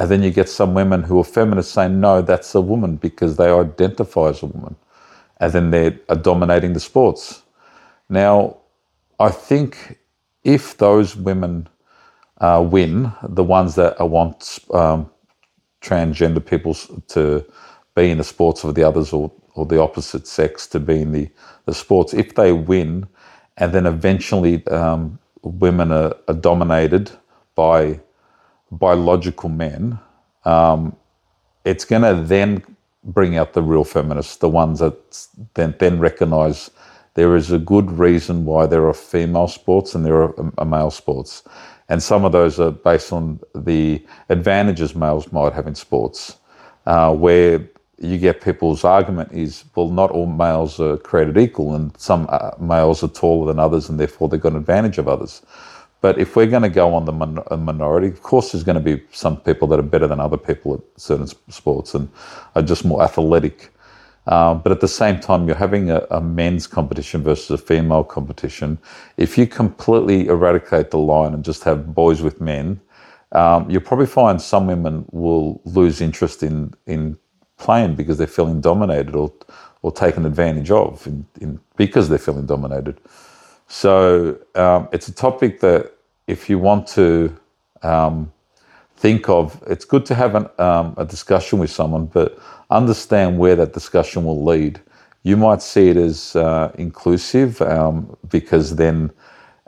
And 0.00 0.10
then 0.10 0.22
you 0.22 0.30
get 0.30 0.48
some 0.48 0.72
women 0.72 1.02
who 1.02 1.20
are 1.20 1.24
feminists 1.24 1.74
saying, 1.74 2.00
no, 2.00 2.22
that's 2.22 2.54
a 2.54 2.60
woman 2.60 2.96
because 2.96 3.36
they 3.36 3.50
identify 3.50 4.30
as 4.30 4.42
a 4.42 4.46
woman. 4.46 4.74
And 5.36 5.52
then 5.52 5.70
they're 5.70 5.90
dominating 6.22 6.72
the 6.72 6.80
sports. 6.80 7.42
Now, 8.08 8.56
I 9.18 9.28
think 9.28 9.98
if 10.42 10.78
those 10.78 11.16
women 11.16 11.68
uh, 12.38 12.66
win, 12.66 13.12
the 13.22 13.44
ones 13.44 13.74
that 13.74 14.00
want 14.00 14.60
um, 14.72 15.10
transgender 15.82 16.44
people 16.44 16.72
to 17.08 17.44
be 17.94 18.10
in 18.10 18.16
the 18.16 18.24
sports 18.24 18.64
of 18.64 18.74
the 18.74 18.82
others 18.82 19.12
or, 19.12 19.30
or 19.54 19.66
the 19.66 19.82
opposite 19.82 20.26
sex 20.26 20.66
to 20.68 20.80
be 20.80 21.02
in 21.02 21.12
the, 21.12 21.28
the 21.66 21.74
sports, 21.74 22.14
if 22.14 22.36
they 22.36 22.52
win, 22.52 23.06
and 23.58 23.74
then 23.74 23.84
eventually 23.84 24.66
um, 24.68 25.18
women 25.42 25.92
are, 25.92 26.16
are, 26.26 26.34
dominated 26.34 27.10
by 27.54 28.00
biological 28.70 29.48
men, 29.48 29.98
um, 30.44 30.96
it's 31.64 31.84
going 31.84 32.02
to 32.02 32.22
then 32.22 32.62
bring 33.04 33.36
out 33.36 33.52
the 33.52 33.62
real 33.62 33.84
feminists, 33.84 34.36
the 34.36 34.48
ones 34.48 34.78
that 34.80 35.26
then, 35.54 35.74
then 35.78 35.98
recognize 35.98 36.70
there 37.14 37.34
is 37.36 37.50
a 37.50 37.58
good 37.58 37.90
reason 37.92 38.44
why 38.44 38.66
there 38.66 38.86
are 38.86 38.94
female 38.94 39.48
sports 39.48 39.94
and 39.94 40.04
there 40.04 40.22
are 40.22 40.64
male 40.64 40.90
sports. 40.90 41.42
And 41.88 42.02
some 42.02 42.24
of 42.24 42.32
those 42.32 42.60
are 42.60 42.70
based 42.70 43.12
on 43.12 43.40
the 43.54 44.04
advantages 44.28 44.94
males 44.94 45.32
might 45.32 45.52
have 45.52 45.66
in 45.66 45.74
sports, 45.74 46.36
uh, 46.86 47.12
where 47.14 47.68
you 47.98 48.16
get 48.16 48.40
people's 48.40 48.84
argument 48.84 49.32
is, 49.32 49.64
well, 49.74 49.88
not 49.88 50.10
all 50.10 50.26
males 50.26 50.80
are 50.80 50.96
created 50.98 51.36
equal, 51.36 51.74
and 51.74 51.94
some 51.98 52.26
uh, 52.30 52.52
males 52.58 53.02
are 53.02 53.08
taller 53.08 53.46
than 53.46 53.58
others, 53.58 53.88
and 53.88 53.98
therefore 54.00 54.28
they've 54.28 54.40
got 54.40 54.52
an 54.52 54.58
advantage 54.58 54.98
of 54.98 55.08
others. 55.08 55.42
But 56.00 56.18
if 56.18 56.34
we're 56.34 56.46
going 56.46 56.62
to 56.62 56.70
go 56.70 56.94
on 56.94 57.04
the 57.04 57.12
min- 57.12 57.64
minority, 57.64 58.08
of 58.08 58.22
course, 58.22 58.52
there's 58.52 58.64
going 58.64 58.82
to 58.82 58.96
be 58.96 59.02
some 59.12 59.36
people 59.36 59.68
that 59.68 59.78
are 59.78 59.82
better 59.82 60.06
than 60.06 60.20
other 60.20 60.38
people 60.38 60.74
at 60.74 60.80
certain 61.00 61.26
sports 61.48 61.94
and 61.94 62.08
are 62.54 62.62
just 62.62 62.84
more 62.84 63.02
athletic. 63.02 63.70
Um, 64.26 64.60
but 64.62 64.70
at 64.70 64.80
the 64.80 64.88
same 64.88 65.18
time, 65.18 65.46
you're 65.46 65.56
having 65.56 65.90
a, 65.90 66.06
a, 66.10 66.20
men's 66.20 66.66
competition 66.66 67.22
versus 67.22 67.50
a 67.50 67.58
female 67.58 68.04
competition. 68.04 68.78
If 69.16 69.36
you 69.36 69.46
completely 69.46 70.28
eradicate 70.28 70.90
the 70.90 70.98
line 70.98 71.34
and 71.34 71.44
just 71.44 71.64
have 71.64 71.94
boys 71.94 72.22
with 72.22 72.40
men, 72.40 72.80
um, 73.32 73.68
you'll 73.70 73.80
probably 73.80 74.06
find 74.06 74.40
some 74.40 74.66
women 74.66 75.06
will 75.10 75.60
lose 75.64 76.00
interest 76.00 76.42
in, 76.42 76.74
in 76.86 77.16
playing 77.58 77.94
because 77.94 78.18
they're 78.18 78.26
feeling 78.26 78.60
dominated 78.60 79.14
or, 79.14 79.32
or 79.82 79.90
taken 79.90 80.26
advantage 80.26 80.70
of 80.70 81.06
in, 81.06 81.26
in, 81.40 81.60
because 81.76 82.08
they're 82.08 82.18
feeling 82.18 82.46
dominated. 82.46 83.00
So 83.70 84.36
um, 84.56 84.88
it's 84.92 85.06
a 85.06 85.14
topic 85.14 85.60
that 85.60 85.92
if 86.26 86.50
you 86.50 86.58
want 86.58 86.88
to 86.88 87.38
um, 87.82 88.32
think 88.96 89.28
of, 89.28 89.62
it's 89.68 89.84
good 89.84 90.04
to 90.06 90.14
have 90.16 90.34
an, 90.34 90.48
um, 90.58 90.94
a 90.96 91.04
discussion 91.04 91.60
with 91.60 91.70
someone, 91.70 92.06
but 92.06 92.36
understand 92.70 93.38
where 93.38 93.54
that 93.54 93.72
discussion 93.72 94.24
will 94.24 94.44
lead. 94.44 94.80
You 95.22 95.36
might 95.36 95.62
see 95.62 95.88
it 95.88 95.96
as 95.96 96.34
uh, 96.34 96.72
inclusive 96.78 97.62
um, 97.62 98.16
because 98.28 98.74
then 98.74 99.12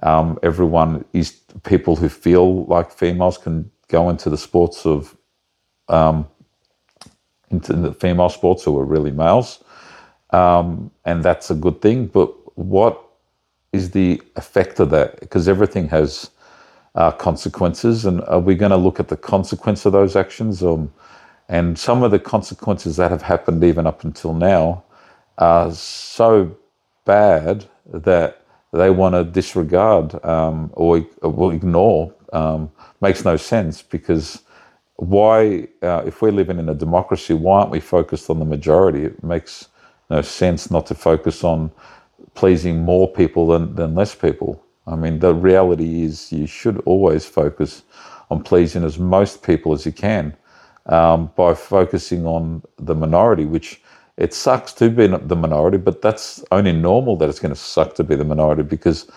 um, 0.03 0.37
everyone 0.43 1.05
is 1.13 1.41
people 1.63 1.95
who 1.95 2.09
feel 2.09 2.65
like 2.65 2.91
females 2.91 3.39
can 3.39 3.71
go 3.87 4.11
into 4.11 4.29
the 4.29 4.37
sports 4.37 4.85
of 4.85 5.17
um, 5.89 6.27
into 7.53 7.73
the 7.75 7.95
female 7.95 8.31
sports 8.31 8.65
who 8.65 8.77
are 8.79 8.85
really 8.85 9.13
males, 9.13 9.63
and 11.05 11.23
that's 11.23 11.51
a 11.53 11.55
good 11.55 11.81
thing. 11.81 12.07
But 12.07 12.31
what 12.59 13.02
is 13.73 13.91
the 13.91 14.23
effect 14.37 14.81
of 14.81 14.91
that? 14.91 15.21
Because 15.21 15.49
everything 15.49 15.89
has 15.89 16.31
uh, 16.95 17.11
consequences, 17.11 18.05
and 18.05 18.21
are 18.23 18.41
we 18.41 18.55
going 18.55 18.71
to 18.71 18.77
look 18.77 19.01
at 19.01 19.09
the 19.09 19.17
consequence 19.17 19.87
of 19.87 19.93
those 19.93 20.15
actions? 20.15 20.63
Um, 20.63 20.93
and 21.49 21.79
some 21.79 22.03
of 22.03 22.11
the 22.11 22.19
consequences 22.19 22.97
that 22.97 23.11
have 23.11 23.23
happened 23.23 23.65
even 23.65 23.87
up 23.87 24.05
until 24.05 24.35
now 24.35 24.85
are 25.39 25.73
so 25.73 26.57
bad 27.05 27.65
that 27.93 28.43
they 28.73 28.91
want 28.91 29.15
to 29.15 29.25
disregard 29.25 30.23
um, 30.25 30.71
or, 30.75 31.05
or, 31.21 31.53
ignore. 31.53 32.15
Um, 32.33 32.71
makes 33.03 33.25
no 33.25 33.37
sense 33.37 33.83
because 33.83 34.43
why, 34.97 35.69
uh, 35.83 36.03
if 36.07 36.23
we're 36.23 36.33
living 36.33 36.59
in 36.59 36.69
a 36.69 36.75
democracy, 36.75 37.35
why 37.35 37.61
aren't 37.61 37.71
we 37.71 37.81
focused 37.81 38.31
on 38.31 38.39
the 38.39 38.45
majority? 38.45 39.05
It 39.05 39.23
makes 39.23 39.69
no 40.09 40.23
sense 40.23 40.71
not 40.71 40.87
to 40.87 40.95
focus 40.95 41.45
on 41.45 41.71
pleasing 42.35 42.83
more 42.83 43.11
people 43.11 43.47
than, 43.49 43.75
than 43.75 43.95
less 43.95 44.15
people. 44.15 44.63
I 44.87 44.97
mean, 44.97 45.19
the 45.21 45.35
reality 45.35 46.03
is 46.03 46.33
you 46.33 46.47
should 46.47 46.79
always 46.87 47.25
focus 47.27 47.83
on 48.31 48.43
pleasing 48.43 48.85
as 48.85 48.99
most 48.99 49.43
people 49.43 49.73
as 49.73 49.87
you 49.87 49.93
can 49.93 50.37
um, 50.87 51.31
by 51.37 51.55
focusing 51.55 52.27
on 52.27 52.63
the 52.79 52.95
minority, 52.95 53.45
which 53.45 53.81
it 54.17 54.35
sucks 54.35 54.73
to 54.75 54.91
be 54.91 55.07
the 55.07 55.37
minority, 55.37 55.79
but 55.79 56.03
that's 56.03 56.45
only 56.51 56.73
normal 56.73 57.17
that 57.17 57.29
it's 57.29 57.39
going 57.39 57.55
to 57.55 57.61
suck 57.61 57.95
to 57.95 58.05
be 58.05 58.15
the 58.15 58.25
minority 58.25 58.63
because 58.63 59.11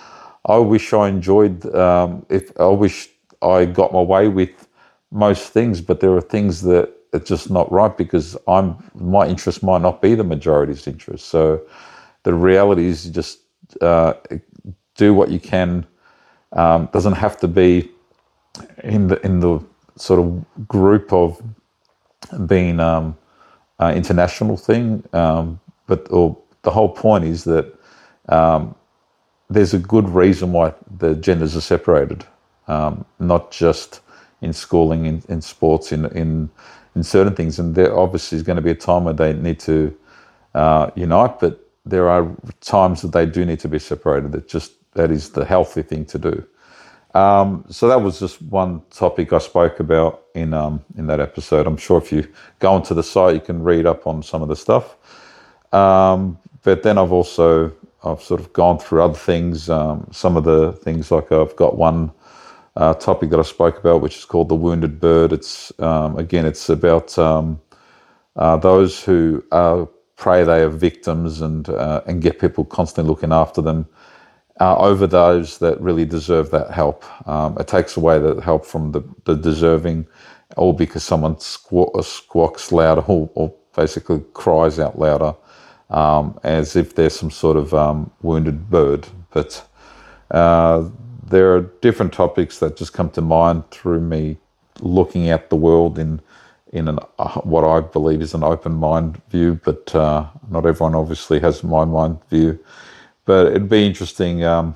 I 0.45 0.57
wish 0.57 0.93
I 0.93 1.07
enjoyed, 1.09 1.65
um, 1.75 2.25
if 2.29 2.57
I 2.59 2.67
wish 2.67 3.09
I 3.41 3.65
got 3.65 3.91
my 3.91 4.01
way 4.01 4.27
with 4.27 4.67
most 5.11 5.49
things, 5.51 5.81
but 5.81 5.99
there 5.99 6.13
are 6.13 6.21
things 6.21 6.61
that 6.63 6.91
are 7.13 7.19
just 7.19 7.49
not 7.49 7.71
right 7.71 7.95
because 7.95 8.37
I'm 8.47 8.77
my 8.93 9.27
interest 9.27 9.63
might 9.63 9.81
not 9.81 10.01
be 10.01 10.15
the 10.15 10.23
majority's 10.23 10.87
interest. 10.87 11.25
So 11.27 11.61
the 12.25 12.35
reality 12.35 12.87
is 12.87 13.07
you 13.07 13.13
just 13.13 13.39
uh, 13.81 14.15
do 14.97 15.13
what 15.13 15.29
you 15.31 15.39
can. 15.39 15.87
Um, 16.53 16.89
doesn't 16.93 17.13
have 17.13 17.37
to 17.41 17.49
be 17.49 17.91
in 18.83 19.07
the 19.07 19.25
in 19.25 19.41
the 19.41 19.61
sort 19.97 20.19
of 20.19 20.67
group 20.67 21.13
of 21.13 21.41
being 22.47 22.79
um, 22.79 23.17
uh, 23.79 23.93
international 23.95 24.57
thing, 24.57 25.03
um, 25.13 25.59
but 25.87 26.07
or 26.11 26.37
the 26.63 26.71
whole 26.71 26.89
point 26.89 27.25
is 27.25 27.45
that 27.45 27.73
um, 28.29 28.75
there's 29.49 29.73
a 29.73 29.79
good 29.79 30.09
reason 30.09 30.51
why 30.53 30.73
the 30.99 31.15
genders 31.15 31.55
are 31.55 31.61
separated, 31.61 32.25
um, 32.67 33.05
not 33.19 33.51
just 33.51 34.01
in 34.41 34.53
schooling, 34.53 35.05
in, 35.05 35.23
in 35.29 35.41
sports, 35.41 35.91
in, 35.91 36.05
in 36.07 36.49
in 36.95 37.03
certain 37.03 37.35
things. 37.35 37.59
And 37.59 37.75
there 37.75 37.97
obviously 37.97 38.37
is 38.37 38.43
going 38.43 38.57
to 38.57 38.63
be 38.63 38.71
a 38.71 38.75
time 38.75 39.05
where 39.05 39.13
they 39.13 39.33
need 39.33 39.59
to 39.61 39.95
uh, 40.55 40.91
unite, 40.95 41.39
but 41.39 41.64
there 41.85 42.09
are 42.09 42.35
times 42.61 43.01
that 43.01 43.11
they 43.11 43.25
do 43.25 43.45
need 43.45 43.59
to 43.59 43.67
be 43.67 43.79
separated. 43.79 44.31
That 44.31 44.47
just 44.47 44.73
that 44.93 45.11
is 45.11 45.31
the 45.31 45.45
healthy 45.45 45.81
thing 45.81 46.05
to 46.05 46.17
do. 46.17 46.45
Um, 47.13 47.63
so 47.69 47.87
that 47.87 48.01
was 48.01 48.19
just 48.19 48.41
one 48.41 48.81
topic 48.89 49.31
I 49.31 49.37
spoke 49.37 49.79
about 49.79 50.23
in 50.33 50.53
um, 50.53 50.83
in 50.97 51.07
that 51.07 51.19
episode. 51.19 51.67
I'm 51.67 51.77
sure 51.77 51.97
if 51.97 52.11
you 52.11 52.27
go 52.59 52.73
onto 52.73 52.93
the 52.93 53.03
site, 53.03 53.35
you 53.35 53.41
can 53.41 53.63
read 53.63 53.85
up 53.85 54.05
on 54.07 54.21
some 54.21 54.41
of 54.41 54.49
the 54.49 54.55
stuff. 54.55 54.97
Um, 55.71 56.37
but 56.63 56.83
then 56.83 56.97
I've 56.97 57.11
also 57.11 57.71
I've 58.03 58.21
sort 58.21 58.41
of 58.41 58.51
gone 58.53 58.79
through 58.79 59.03
other 59.03 59.17
things. 59.17 59.69
Um, 59.69 60.07
some 60.11 60.35
of 60.35 60.43
the 60.43 60.73
things 60.73 61.11
like 61.11 61.31
I've 61.31 61.55
got 61.55 61.77
one 61.77 62.11
uh, 62.75 62.93
topic 62.95 63.29
that 63.29 63.39
I 63.39 63.43
spoke 63.43 63.79
about, 63.79 64.01
which 64.01 64.17
is 64.17 64.25
called 64.25 64.49
the 64.49 64.55
wounded 64.55 64.99
bird. 64.99 65.31
It's 65.31 65.71
um, 65.79 66.17
again, 66.17 66.45
it's 66.45 66.67
about 66.69 67.17
um, 67.17 67.61
uh, 68.35 68.57
those 68.57 69.01
who 69.01 69.43
are 69.51 69.87
prey 70.15 70.43
they 70.43 70.61
are 70.61 70.69
victims 70.69 71.41
and 71.41 71.69
uh, 71.69 72.01
and 72.07 72.21
get 72.21 72.39
people 72.39 72.65
constantly 72.65 73.09
looking 73.09 73.33
after 73.33 73.61
them 73.61 73.87
uh, 74.59 74.77
over 74.77 75.05
those 75.07 75.57
that 75.59 75.79
really 75.81 76.05
deserve 76.05 76.51
that 76.51 76.71
help. 76.71 77.03
Um, 77.27 77.57
it 77.59 77.67
takes 77.67 77.97
away 77.97 78.19
the 78.19 78.41
help 78.41 78.65
from 78.65 78.91
the, 78.91 79.01
the 79.25 79.35
deserving, 79.35 80.07
all 80.55 80.73
because 80.73 81.03
someone 81.03 81.39
squawk, 81.39 82.03
squawks 82.03 82.71
louder 82.71 83.01
or, 83.01 83.29
or, 83.35 83.53
basically 83.75 84.23
cries 84.33 84.79
out 84.79 84.97
louder, 84.97 85.35
um, 85.89 86.39
as 86.43 86.77
if 86.77 86.95
they're 86.95 87.09
some 87.09 87.29
sort 87.29 87.57
of 87.57 87.73
um, 87.73 88.09
wounded 88.21 88.69
bird. 88.69 89.05
But 89.31 89.67
uh, 90.31 90.87
there 91.27 91.53
are 91.53 91.61
different 91.81 92.13
topics 92.13 92.59
that 92.59 92.77
just 92.77 92.93
come 92.93 93.09
to 93.09 93.21
mind 93.21 93.69
through 93.71 93.99
me 93.99 94.37
looking 94.79 95.29
at 95.29 95.49
the 95.49 95.57
world 95.57 95.99
in 95.99 96.21
in 96.75 96.89
an, 96.89 96.99
uh, 97.17 97.39
what 97.41 97.63
I 97.63 97.79
believe 97.79 98.21
is 98.21 98.33
an 98.33 98.43
open 98.43 98.73
mind 98.73 99.21
view, 99.29 99.59
but 99.63 99.95
uh, 99.95 100.27
not 100.49 100.65
everyone 100.65 100.93
obviously 100.93 101.39
has 101.39 101.63
my 101.63 101.85
mind 101.85 102.19
view. 102.29 102.59
But 103.23 103.47
it'd 103.47 103.69
be 103.69 103.87
interesting 103.87 104.43
um, 104.43 104.75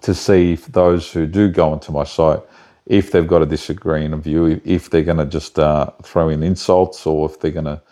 to 0.00 0.14
see 0.14 0.54
if 0.54 0.66
those 0.66 1.12
who 1.12 1.26
do 1.26 1.48
go 1.48 1.70
onto 1.70 1.92
my 1.92 2.04
site, 2.04 2.40
if 2.86 3.12
they've 3.12 3.26
got 3.26 3.42
a 3.42 3.46
disagreeing 3.46 4.18
view, 4.20 4.60
if 4.64 4.90
they're 4.90 5.04
going 5.04 5.18
to 5.18 5.26
just 5.26 5.58
uh, 5.58 5.90
throw 6.02 6.30
in 6.30 6.42
insults 6.42 7.06
or 7.06 7.28
if 7.30 7.38
they're 7.38 7.50
going 7.50 7.66
to 7.66 7.82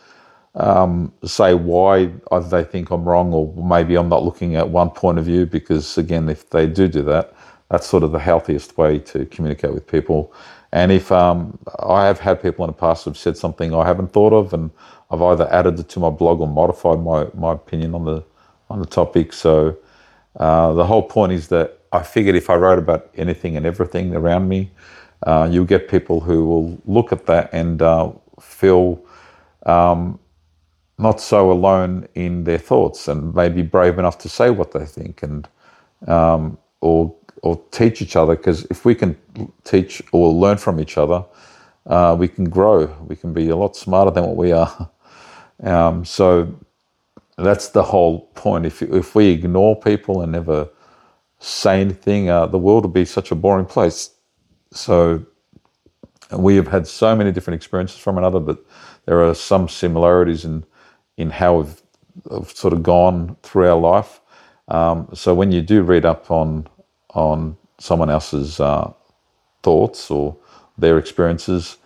um, 0.55 1.13
say 1.25 1.55
why 1.55 2.11
they 2.51 2.65
think 2.65 2.91
I'm 2.91 3.05
wrong 3.05 3.33
or 3.33 3.55
maybe 3.55 3.97
I'm 3.97 4.09
not 4.09 4.25
looking 4.25 4.57
at 4.57 4.69
one 4.69 4.91
point 4.91 5.19
of 5.19 5.27
view. 5.27 5.47
Because 5.47 5.99
again, 5.99 6.29
if 6.29 6.51
they 6.51 6.67
do 6.67 6.89
do 6.89 7.03
that, 7.03 7.35
that's 7.71 7.87
sort 7.87 8.03
of 8.03 8.13
the 8.13 8.19
healthiest 8.19 8.77
way 8.77 8.99
to 8.99 9.27
communicate 9.27 9.73
with 9.73 9.87
people. 9.87 10.33
And 10.73 10.93
if 10.93 11.11
um, 11.13 11.59
I 11.81 12.07
have 12.07 12.21
had 12.21 12.43
people 12.43 12.65
in 12.65 12.69
the 12.71 12.77
past 12.79 13.05
who've 13.05 13.19
said 13.19 13.37
something 13.37 13.75
I 13.75 13.87
haven't 13.87 14.13
thought 14.13 14.33
of, 14.33 14.55
and 14.55 14.71
I've 15.11 15.23
either 15.23 15.53
added 15.53 15.79
it 15.81 15.89
to 15.91 16.01
my 16.01 16.11
blog 16.11 16.41
or 16.41 16.47
modified 16.49 17.01
my, 17.01 17.27
my 17.35 17.53
opinion 17.53 17.95
on 17.95 18.05
the 18.05 18.25
on 18.71 18.79
the 18.79 18.87
topic. 18.87 19.33
So 19.33 19.77
uh, 20.39 20.73
the 20.75 20.87
whole 20.87 21.03
point 21.03 21.33
is 21.33 21.49
that 21.49 21.81
I 21.93 22.03
figured 22.03 22.37
if 22.37 22.51
I 22.51 22.55
wrote 22.55 22.79
about 22.79 23.11
anything 23.17 23.57
and 23.57 23.67
everything 23.67 24.15
around 24.15 24.49
me, 24.49 24.71
uh, 25.27 25.49
you'll 25.51 25.65
get 25.65 25.89
people 25.89 26.21
who 26.21 26.47
will 26.47 26.83
look 26.87 27.13
at 27.13 27.27
that 27.27 27.51
and 27.53 27.83
uh, 27.83 28.13
feel 28.41 29.05
um, 29.67 30.21
not 30.99 31.21
so 31.21 31.51
alone 31.51 32.09
in 32.15 32.45
their 32.45 32.59
thoughts 32.59 33.09
and 33.09 33.35
maybe 33.35 33.63
brave 33.63 33.99
enough 33.99 34.19
to 34.19 34.29
say 34.29 34.51
what 34.51 34.73
they 34.73 34.87
think 34.87 35.23
and 35.23 35.49
um, 36.07 36.59
or 36.81 37.15
or 37.43 37.61
teach 37.71 38.03
each 38.03 38.17
other 38.17 38.37
because 38.37 38.65
if 38.71 38.85
we 38.85 38.95
can 38.95 39.17
teach 39.65 40.03
or 40.13 40.33
learn 40.33 40.59
from 40.59 40.81
each 40.81 40.99
other, 40.99 41.25
uh, 41.87 42.17
we 42.19 42.29
can 42.29 42.49
grow. 42.49 42.87
We 43.09 43.17
can 43.17 43.33
be 43.33 43.49
a 43.49 43.57
lot 43.57 43.77
smarter 43.77 44.11
than 44.11 44.25
what 44.25 44.37
we 44.37 44.53
are. 44.53 44.91
Um, 45.65 46.05
so 46.05 46.55
that's 47.39 47.69
the 47.71 47.83
whole 47.83 48.23
point. 48.35 48.67
If 48.67 48.83
if 48.83 49.15
we 49.15 49.29
ignore 49.29 49.79
people 49.81 50.23
and 50.23 50.33
never 50.33 50.69
say 51.41 51.81
anything, 51.81 52.31
uh, 52.31 52.47
the 52.47 52.59
world 52.59 52.85
will 52.85 52.93
be 52.93 53.05
such 53.05 53.31
a 53.31 53.35
boring 53.35 53.67
place. 53.67 54.11
So 54.73 55.25
we 56.33 56.57
have 56.57 56.69
had 56.69 56.87
so 56.87 57.17
many 57.17 57.33
different 57.33 57.57
experiences 57.57 57.99
from 57.99 58.19
another, 58.19 58.41
but 58.41 58.65
there 59.07 59.25
are 59.25 59.35
some 59.35 59.69
similarities 59.69 60.45
in 60.45 60.65
in 61.17 61.31
how 61.31 61.59
we've, 61.59 61.83
we've 62.31 62.51
sort 62.51 62.73
of 62.73 62.83
gone 62.83 63.37
through 63.43 63.69
our 63.69 63.81
life. 63.81 64.21
Um, 64.69 65.09
so 65.15 65.35
when 65.35 65.53
you 65.53 65.63
do 65.63 65.83
read 65.83 66.05
up 66.07 66.31
on 66.31 66.69
on 67.15 67.57
someone 67.79 68.11
else's 68.11 68.61
uh, 68.61 68.93
thoughts 69.63 70.11
or 70.11 70.37
their 70.79 70.99
experiences, 70.99 71.77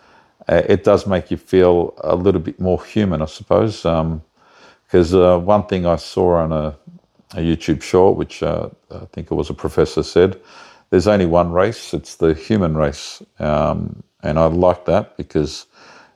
uh, 0.49 0.63
it 0.69 0.85
does 0.85 1.07
make 1.07 1.31
you 1.31 1.37
feel 1.37 1.95
a 1.99 2.15
little 2.17 2.41
bit 2.41 2.61
more 2.61 2.83
human, 2.85 3.23
I 3.23 3.27
suppose. 3.27 3.85
Um, 3.85 4.23
because 4.87 5.15
uh, 5.15 5.39
one 5.39 5.67
thing 5.67 5.87
I 5.87 5.97
saw 5.97 6.37
on 6.37 6.53
a, 6.53 6.77
a 7.33 7.39
YouTube 7.39 7.83
short, 7.83 8.17
which 8.17 8.43
uh, 8.43 8.69
I 8.93 9.07
think 9.13 9.31
it 9.31 9.35
was 9.35 9.51
a 9.51 9.55
professor 9.55 10.05
said, 10.05 10.41
there's 10.91 11.09
only 11.09 11.27
one 11.27 11.51
race, 11.51 11.93
it's 11.95 12.15
the 12.17 12.35
human 12.35 12.77
race. 12.77 13.21
Um, 13.41 14.05
and 14.23 14.39
I 14.39 14.47
like 14.47 14.85
that 14.85 15.17
because 15.17 15.67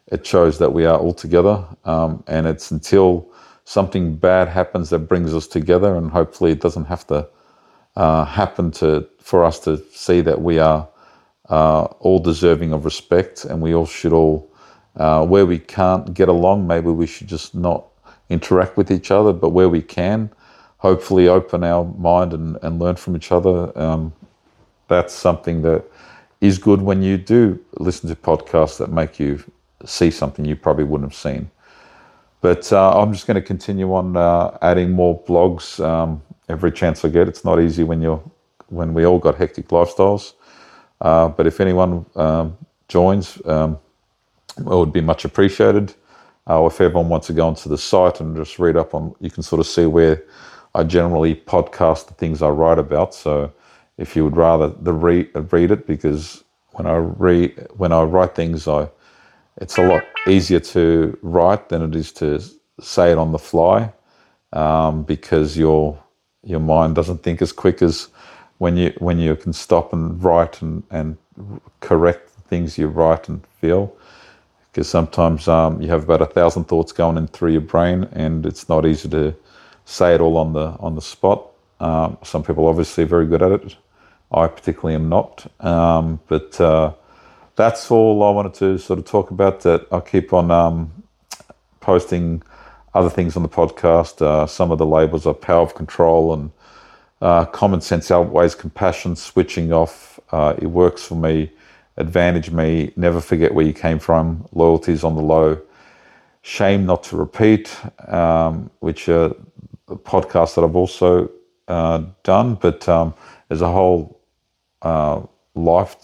it 0.07 0.25
shows 0.25 0.59
that 0.59 0.73
we 0.73 0.85
are 0.85 0.97
all 0.99 1.13
together. 1.13 1.65
Um, 1.85 2.23
and 2.29 2.47
it's 2.47 2.71
until 2.71 3.29
something 3.65 4.17
bad 4.17 4.49
happens 4.49 4.91
that 4.91 5.01
brings 5.01 5.35
us 5.35 5.47
together, 5.47 5.97
and 5.97 6.11
hopefully 6.11 6.53
it 6.53 6.61
doesn't 6.61 6.85
have 6.85 7.07
to 7.09 7.29
uh, 7.99 8.25
happen 8.25 8.71
to 8.71 9.07
for 9.19 9.45
us 9.45 9.59
to 9.59 9.77
see 9.93 10.23
that 10.23 10.41
we 10.41 10.59
are 10.59 10.89
uh, 11.51 11.83
all 12.01 12.21
deserving 12.21 12.73
of 12.73 12.85
respect, 12.85 13.45
and 13.45 13.61
we 13.61 13.75
all 13.75 13.87
should 13.87 14.13
all, 14.13 14.49
uh, 14.97 15.27
where 15.27 15.45
we 15.45 15.59
can't 15.59 16.15
get 16.15 16.29
along, 16.29 16.67
maybe 16.67 16.91
we 16.91 17.07
should 17.07 17.27
just 17.27 17.55
not 17.55 17.87
interact 18.31 18.77
with 18.77 18.91
each 18.91 19.11
other, 19.11 19.33
but 19.33 19.51
where 19.51 19.69
we 19.69 19.83
can, 19.83 20.31
hopefully 20.79 21.29
open 21.29 21.65
our 21.65 21.85
mind 21.85 22.33
and, 22.33 22.57
and 22.63 22.79
learn 22.79 22.97
from 22.97 23.17
each 23.17 23.33
other. 23.33 23.77
Um, 23.79 24.13
that's 24.87 25.13
something 25.13 25.63
that 25.63 25.85
is 26.41 26.59
good 26.59 26.81
when 26.81 27.03
you 27.03 27.19
do 27.19 27.59
listen 27.79 28.09
to 28.09 28.17
podcasts 28.17 28.79
that 28.79 28.93
make 28.93 29.19
you 29.19 29.43
see 29.85 30.11
something 30.11 30.45
you 30.45 30.57
probably 30.57 30.85
wouldn't 30.85 31.11
have 31.11 31.19
seen. 31.19 31.51
But 32.41 32.73
uh, 32.73 33.01
I'm 33.01 33.13
just 33.13 33.27
going 33.27 33.35
to 33.35 33.43
continue 33.43 33.93
on 33.93 34.17
uh, 34.17 34.57
adding 34.63 34.93
more 34.93 35.21
blogs 35.25 35.85
um, 35.85 36.23
every 36.49 36.73
chance 36.73 37.05
I 37.05 37.09
get. 37.09 37.29
It's 37.29 37.45
not 37.45 37.61
easy 37.61 37.85
when 37.85 38.03
you're 38.03 38.23
when 38.69 38.95
we 38.95 39.05
all 39.05 39.19
got 39.19 39.37
hectic 39.37 39.69
lifestyles. 39.69 40.35
Uh, 41.01 41.29
but 41.29 41.47
if 41.47 41.61
anyone 41.61 42.05
um, 42.17 42.57
joins, 42.89 43.41
um, 43.47 43.79
it 44.59 44.65
would 44.65 44.93
be 44.93 45.01
much 45.01 45.25
appreciated. 45.25 45.95
Uh, 46.49 46.65
if 46.67 46.81
everyone 46.81 47.09
wants 47.09 47.27
to 47.27 47.33
go 47.33 47.47
onto 47.47 47.69
the 47.69 47.79
site 47.79 48.21
and 48.21 48.37
just 48.37 48.59
read 48.59 48.77
up 48.77 48.95
on, 48.95 49.15
you 49.21 49.31
can 49.31 49.43
sort 49.43 49.61
of 49.61 49.67
see 49.67 49.87
where 49.87 50.23
I 50.75 50.83
generally 50.85 51.35
podcast 51.35 52.09
the 52.09 52.15
things 52.15 52.43
I 52.43 52.49
write 52.49 52.79
about. 52.79 53.15
So 53.15 53.53
if 53.97 54.17
you 54.17 54.25
would 54.25 54.37
rather 54.37 54.69
the 54.69 54.93
read 54.93 55.31
read 55.53 55.71
it, 55.71 55.87
because 55.87 56.45
when 56.73 56.87
I 56.87 56.97
read 56.97 57.69
when 57.77 57.93
I 57.93 58.03
write 58.03 58.35
things, 58.35 58.67
I 58.67 58.89
it's 59.61 59.77
a 59.77 59.83
lot 59.83 60.05
easier 60.27 60.61
to 60.61 61.19
write 61.23 61.69
than 61.69 61.83
it 61.83 61.95
is 61.95 62.13
to 62.13 62.41
say 62.81 63.11
it 63.11 63.19
on 63.19 63.33
the 63.33 63.39
fly, 63.39 63.93
um, 64.53 65.03
because 65.03 65.59
your 65.59 65.99
your 66.49 66.61
mind 66.61 66.95
doesn't 66.97 67.23
think 67.23 67.43
as 67.43 67.53
quick 67.53 67.83
as 67.83 68.09
when 68.59 68.77
you 68.77 68.93
when 68.99 69.19
you 69.19 69.37
can 69.37 69.53
stop 69.53 69.93
and 69.93 70.23
write 70.23 70.63
and 70.63 70.83
and 70.91 71.17
correct 71.81 72.31
things 72.49 72.79
you 72.79 72.89
write 72.89 73.29
and 73.29 73.47
feel 73.61 73.95
because 74.73 74.89
sometimes 74.89 75.49
um, 75.49 75.83
you 75.83 75.89
have 75.89 76.05
about 76.05 76.23
a 76.23 76.27
thousand 76.27 76.65
thoughts 76.65 76.93
going 76.93 77.17
in 77.17 77.27
through 77.27 77.53
your 77.53 77.61
brain, 77.61 78.09
and 78.13 78.47
it's 78.47 78.69
not 78.69 78.87
easy 78.87 79.09
to 79.09 79.35
say 79.87 80.15
it 80.15 80.21
all 80.21 80.37
on 80.37 80.53
the 80.53 80.77
on 80.79 80.95
the 80.95 81.03
spot. 81.03 81.49
Um, 81.81 82.19
some 82.23 82.45
people 82.45 82.67
obviously 82.69 83.05
are 83.05 83.09
very 83.09 83.27
good 83.27 83.43
at 83.43 83.53
it. 83.53 83.77
I 84.31 84.47
particularly 84.47 84.95
am 84.95 85.09
not, 85.09 85.51
um, 85.65 86.21
but 86.29 86.61
uh, 86.61 86.93
that's 87.57 87.91
all 87.91 88.23
I 88.23 88.31
wanted 88.31 88.55
to 88.55 88.79
sort 88.79 89.01
of 89.01 89.05
talk 89.05 89.33
about. 89.33 89.63
That 89.63 89.87
I'll 89.91 90.01
keep 90.01 90.33
on 90.33 90.53
um, 90.53 90.93
posting 91.81 92.43
other 92.99 93.11
things 93.11 93.37
on 93.37 93.43
the 93.43 93.49
podcast. 93.49 94.21
Uh, 94.21 94.47
some 94.47 94.71
of 94.71 94.79
the 94.79 94.87
labels 94.87 95.27
are 95.27 95.35
power 95.35 95.63
of 95.63 95.75
control 95.75 96.35
and 96.35 96.51
uh, 97.21 97.45
common 97.47 97.81
sense 97.81 98.11
outweighs 98.11 98.55
compassion. 98.55 99.17
Switching 99.17 99.73
off, 99.73 100.21
uh, 100.33 100.55
it 100.59 100.67
works 100.67 101.05
for 101.05 101.15
me 101.15 101.51
advantage 101.99 102.51
me. 102.51 102.93
Never 102.97 103.21
forget 103.21 103.53
where 103.53 103.67
you 103.67 103.75
came 103.75 103.99
from. 103.99 104.47
Loyalties 104.53 105.05
on 105.05 105.15
the 105.15 105.23
low. 105.23 105.61
Shame 106.43 106.87
not 106.87 107.03
to 107.05 107.17
repeat, 107.17 107.77
um, 108.07 108.71
which 108.79 109.09
are 109.09 109.35
podcasts 109.89 110.55
that 110.55 110.65
I've 110.65 110.77
also 110.77 111.31
uh, 111.67 112.05
done, 112.23 112.55
but 112.55 112.89
um, 112.89 113.13
there's 113.49 113.61
a 113.61 113.71
whole 113.71 114.21
uh, 114.83 115.21
life 115.55 115.97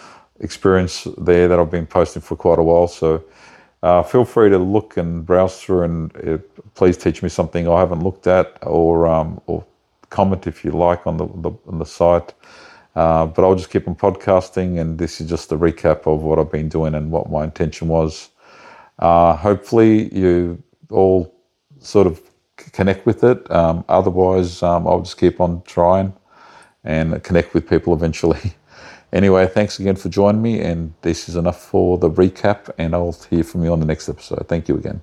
experience 0.40 1.06
there 1.18 1.46
that 1.46 1.58
I've 1.58 1.70
been 1.70 1.86
posting 1.86 2.22
for 2.22 2.34
quite 2.34 2.58
a 2.58 2.62
while. 2.62 2.88
So 2.88 3.22
uh, 3.82 4.02
feel 4.02 4.24
free 4.24 4.50
to 4.50 4.58
look 4.58 4.96
and 4.96 5.26
browse 5.26 5.60
through 5.60 5.82
and 5.82 6.16
uh, 6.28 6.38
please 6.74 6.96
teach 6.96 7.22
me 7.22 7.28
something 7.28 7.68
I 7.68 7.80
haven't 7.80 8.02
looked 8.02 8.26
at 8.26 8.58
or 8.62 9.06
um, 9.06 9.40
or 9.46 9.64
comment 10.10 10.46
if 10.46 10.64
you 10.64 10.70
like 10.70 11.06
on 11.06 11.16
the, 11.16 11.26
the 11.26 11.50
on 11.66 11.78
the 11.78 11.86
site. 11.86 12.34
Uh, 12.94 13.26
but 13.26 13.42
I'll 13.42 13.54
just 13.56 13.70
keep 13.70 13.88
on 13.88 13.94
podcasting, 13.94 14.78
and 14.78 14.98
this 14.98 15.20
is 15.20 15.28
just 15.28 15.50
a 15.50 15.56
recap 15.56 16.06
of 16.06 16.22
what 16.22 16.38
I've 16.38 16.52
been 16.52 16.68
doing 16.68 16.94
and 16.94 17.10
what 17.10 17.30
my 17.30 17.44
intention 17.44 17.88
was. 17.88 18.28
Uh, 18.98 19.34
hopefully, 19.34 20.14
you 20.14 20.62
all 20.90 21.34
sort 21.80 22.06
of 22.06 22.20
connect 22.56 23.06
with 23.06 23.24
it. 23.24 23.50
Um, 23.50 23.84
otherwise, 23.88 24.62
um, 24.62 24.86
I'll 24.86 25.00
just 25.00 25.18
keep 25.18 25.40
on 25.40 25.62
trying 25.62 26.12
and 26.84 27.22
connect 27.24 27.54
with 27.54 27.68
people 27.68 27.94
eventually. 27.94 28.40
anyway, 29.12 29.46
thanks 29.46 29.78
again 29.78 29.96
for 29.96 30.08
joining 30.08 30.42
me, 30.42 30.60
and 30.60 30.94
this 31.02 31.28
is 31.28 31.36
enough 31.36 31.60
for 31.62 31.98
the 31.98 32.10
recap, 32.10 32.70
and 32.78 32.94
I'll 32.94 33.16
hear 33.30 33.44
from 33.44 33.64
you 33.64 33.72
on 33.72 33.80
the 33.80 33.86
next 33.86 34.08
episode. 34.08 34.46
Thank 34.48 34.68
you 34.68 34.76
again. 34.76 35.02